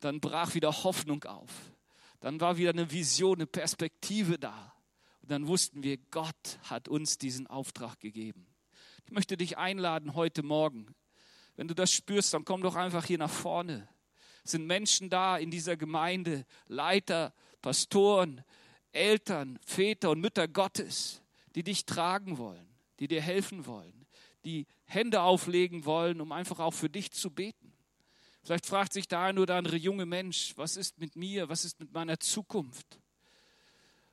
Dann 0.00 0.20
brach 0.20 0.52
wieder 0.52 0.84
Hoffnung 0.84 1.24
auf. 1.24 1.50
Dann 2.20 2.38
war 2.42 2.58
wieder 2.58 2.70
eine 2.70 2.90
Vision, 2.90 3.36
eine 3.38 3.46
Perspektive 3.46 4.38
da. 4.38 4.74
Dann 5.28 5.46
wussten 5.46 5.82
wir, 5.82 5.96
Gott 6.10 6.58
hat 6.64 6.88
uns 6.88 7.18
diesen 7.18 7.46
Auftrag 7.46 8.00
gegeben. 8.00 8.46
Ich 9.06 9.12
möchte 9.12 9.36
dich 9.36 9.58
einladen 9.58 10.14
heute 10.14 10.42
Morgen. 10.42 10.94
Wenn 11.56 11.68
du 11.68 11.74
das 11.74 11.92
spürst, 11.92 12.34
dann 12.34 12.44
komm 12.44 12.62
doch 12.62 12.74
einfach 12.74 13.04
hier 13.04 13.18
nach 13.18 13.30
vorne 13.30 13.88
sind 14.48 14.66
Menschen 14.66 15.10
da 15.10 15.36
in 15.38 15.50
dieser 15.50 15.76
Gemeinde, 15.76 16.44
Leiter, 16.66 17.32
Pastoren, 17.62 18.42
Eltern, 18.92 19.58
Väter 19.64 20.10
und 20.10 20.20
Mütter 20.20 20.48
Gottes, 20.48 21.22
die 21.54 21.62
dich 21.62 21.86
tragen 21.86 22.38
wollen, 22.38 22.66
die 22.98 23.08
dir 23.08 23.20
helfen 23.20 23.66
wollen, 23.66 24.06
die 24.44 24.66
Hände 24.84 25.22
auflegen 25.22 25.84
wollen, 25.84 26.20
um 26.20 26.32
einfach 26.32 26.58
auch 26.58 26.72
für 26.72 26.88
dich 26.88 27.12
zu 27.12 27.30
beten. 27.30 27.72
Vielleicht 28.42 28.66
fragt 28.66 28.92
sich 28.92 29.08
der 29.08 29.20
ein 29.20 29.38
oder 29.38 29.56
andere 29.56 29.76
junge 29.76 30.06
Mensch, 30.06 30.54
was 30.56 30.76
ist 30.76 30.98
mit 30.98 31.16
mir, 31.16 31.48
was 31.48 31.64
ist 31.64 31.80
mit 31.80 31.92
meiner 31.92 32.18
Zukunft? 32.18 32.98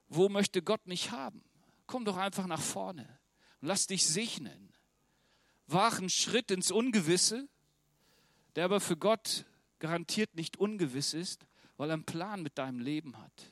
Wo 0.08 0.30
möchte 0.30 0.62
Gott 0.62 0.86
mich 0.88 1.12
haben? 1.12 1.44
Komm 1.88 2.06
doch 2.06 2.18
einfach 2.18 2.48
nach 2.48 2.62
vorne 2.62 3.20
und 3.62 3.68
lass 3.68 3.88
dich 3.88 4.06
segnen. 4.06 4.74
Wachen 5.68 6.10
Schritt 6.10 6.52
ins 6.52 6.72
Ungewisse, 6.72 7.48
der 8.56 8.66
aber 8.66 8.80
für 8.80 8.98
Gott 8.98 9.46
garantiert 9.80 10.36
nicht 10.36 10.58
ungewiss 10.58 11.14
ist, 11.14 11.46
weil 11.78 11.90
er 11.90 11.96
einen 11.96 12.06
Plan 12.06 12.42
mit 12.42 12.58
deinem 12.58 12.80
Leben 12.80 13.18
hat. 13.18 13.52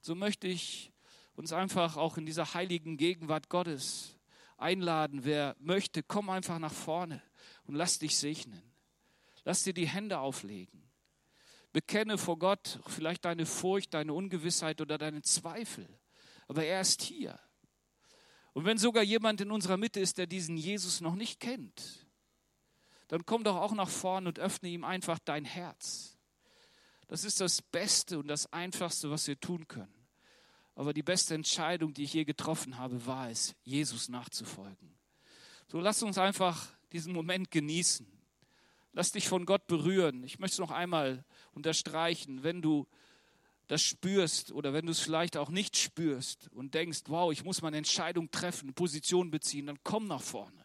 So 0.00 0.14
möchte 0.14 0.46
ich 0.46 0.92
uns 1.34 1.52
einfach 1.52 1.96
auch 1.96 2.16
in 2.16 2.26
dieser 2.26 2.54
heiligen 2.54 2.96
Gegenwart 2.96 3.48
Gottes 3.48 4.16
einladen. 4.56 5.24
Wer 5.24 5.56
möchte, 5.58 6.02
komm 6.02 6.30
einfach 6.30 6.58
nach 6.58 6.72
vorne 6.72 7.22
und 7.64 7.74
lass 7.74 7.98
dich 7.98 8.18
segnen. 8.18 8.62
Lass 9.44 9.62
dir 9.62 9.74
die 9.74 9.88
Hände 9.88 10.18
auflegen. 10.18 10.85
Bekenne 11.76 12.16
vor 12.16 12.38
Gott 12.38 12.80
vielleicht 12.86 13.26
deine 13.26 13.44
Furcht, 13.44 13.92
deine 13.92 14.14
Ungewissheit 14.14 14.80
oder 14.80 14.96
deine 14.96 15.20
Zweifel. 15.20 15.86
Aber 16.48 16.64
er 16.64 16.80
ist 16.80 17.02
hier. 17.02 17.38
Und 18.54 18.64
wenn 18.64 18.78
sogar 18.78 19.02
jemand 19.02 19.42
in 19.42 19.50
unserer 19.50 19.76
Mitte 19.76 20.00
ist, 20.00 20.16
der 20.16 20.26
diesen 20.26 20.56
Jesus 20.56 21.02
noch 21.02 21.16
nicht 21.16 21.38
kennt, 21.38 22.06
dann 23.08 23.26
komm 23.26 23.44
doch 23.44 23.56
auch 23.56 23.74
nach 23.74 23.90
vorne 23.90 24.26
und 24.26 24.38
öffne 24.38 24.70
ihm 24.70 24.84
einfach 24.84 25.18
dein 25.18 25.44
Herz. 25.44 26.16
Das 27.08 27.24
ist 27.24 27.42
das 27.42 27.60
Beste 27.60 28.18
und 28.18 28.28
das 28.28 28.50
Einfachste, 28.54 29.10
was 29.10 29.26
wir 29.26 29.38
tun 29.38 29.68
können. 29.68 29.92
Aber 30.76 30.94
die 30.94 31.02
beste 31.02 31.34
Entscheidung, 31.34 31.92
die 31.92 32.04
ich 32.04 32.14
je 32.14 32.24
getroffen 32.24 32.78
habe, 32.78 33.04
war 33.04 33.28
es, 33.28 33.54
Jesus 33.64 34.08
nachzufolgen. 34.08 34.96
So 35.68 35.78
lass 35.78 36.02
uns 36.02 36.16
einfach 36.16 36.68
diesen 36.90 37.12
Moment 37.12 37.50
genießen. 37.50 38.15
Lass 38.96 39.12
dich 39.12 39.28
von 39.28 39.44
Gott 39.44 39.66
berühren. 39.66 40.24
Ich 40.24 40.38
möchte 40.38 40.54
es 40.54 40.58
noch 40.58 40.70
einmal 40.70 41.22
unterstreichen, 41.52 42.42
wenn 42.42 42.62
du 42.62 42.86
das 43.66 43.82
spürst 43.82 44.52
oder 44.52 44.72
wenn 44.72 44.86
du 44.86 44.92
es 44.92 45.00
vielleicht 45.00 45.36
auch 45.36 45.50
nicht 45.50 45.76
spürst 45.76 46.48
und 46.52 46.72
denkst, 46.72 47.00
wow, 47.08 47.30
ich 47.30 47.44
muss 47.44 47.60
meine 47.60 47.76
Entscheidung 47.76 48.30
treffen, 48.30 48.72
Position 48.72 49.30
beziehen, 49.30 49.66
dann 49.66 49.78
komm 49.82 50.06
nach 50.06 50.22
vorne. 50.22 50.64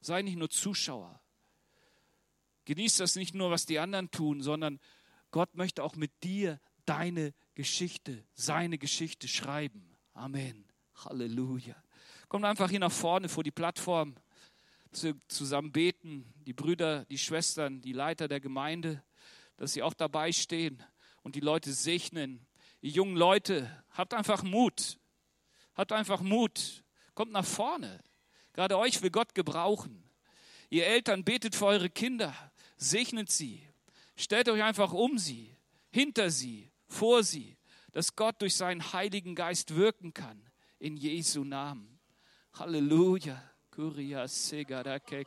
Sei 0.00 0.22
nicht 0.22 0.38
nur 0.38 0.48
Zuschauer. 0.48 1.20
Genieß 2.64 2.96
das 2.96 3.16
nicht 3.16 3.34
nur, 3.34 3.50
was 3.50 3.66
die 3.66 3.80
anderen 3.80 4.10
tun, 4.10 4.40
sondern 4.40 4.80
Gott 5.30 5.56
möchte 5.56 5.84
auch 5.84 5.94
mit 5.94 6.24
dir 6.24 6.58
deine 6.86 7.34
Geschichte, 7.54 8.24
seine 8.32 8.78
Geschichte 8.78 9.28
schreiben. 9.28 9.94
Amen. 10.14 10.64
Halleluja. 11.04 11.76
Kommt 12.28 12.46
einfach 12.46 12.70
hier 12.70 12.80
nach 12.80 12.90
vorne 12.90 13.28
vor 13.28 13.44
die 13.44 13.50
Plattform, 13.50 14.16
zusammen 15.28 15.72
beten, 15.72 16.32
die 16.46 16.52
Brüder, 16.52 17.04
die 17.06 17.18
Schwestern, 17.18 17.80
die 17.80 17.92
Leiter 17.92 18.28
der 18.28 18.40
Gemeinde, 18.40 19.02
dass 19.56 19.72
sie 19.72 19.82
auch 19.82 19.94
dabei 19.94 20.32
stehen 20.32 20.82
und 21.22 21.34
die 21.34 21.40
Leute 21.40 21.72
segnen. 21.72 22.46
Die 22.82 22.90
jungen 22.90 23.16
Leute, 23.16 23.70
habt 23.90 24.14
einfach 24.14 24.42
Mut. 24.42 24.98
Habt 25.74 25.92
einfach 25.92 26.20
Mut. 26.20 26.84
Kommt 27.14 27.32
nach 27.32 27.44
vorne. 27.44 28.02
Gerade 28.52 28.78
euch 28.78 29.02
will 29.02 29.10
Gott 29.10 29.34
gebrauchen. 29.34 30.02
Ihr 30.70 30.86
Eltern 30.86 31.24
betet 31.24 31.54
für 31.54 31.66
eure 31.66 31.90
Kinder. 31.90 32.34
Segnet 32.76 33.30
sie. 33.30 33.66
Stellt 34.16 34.48
euch 34.48 34.62
einfach 34.62 34.92
um 34.92 35.18
sie, 35.18 35.54
hinter 35.90 36.30
sie, 36.30 36.70
vor 36.88 37.22
sie, 37.22 37.56
dass 37.92 38.16
Gott 38.16 38.40
durch 38.40 38.56
seinen 38.56 38.92
Heiligen 38.92 39.34
Geist 39.34 39.74
wirken 39.74 40.14
kann. 40.14 40.40
In 40.78 40.96
Jesu 40.96 41.44
Namen. 41.44 41.98
Halleluja. 42.54 43.42
Curia 43.76 44.26
segara 44.26 44.98
que 44.98 45.22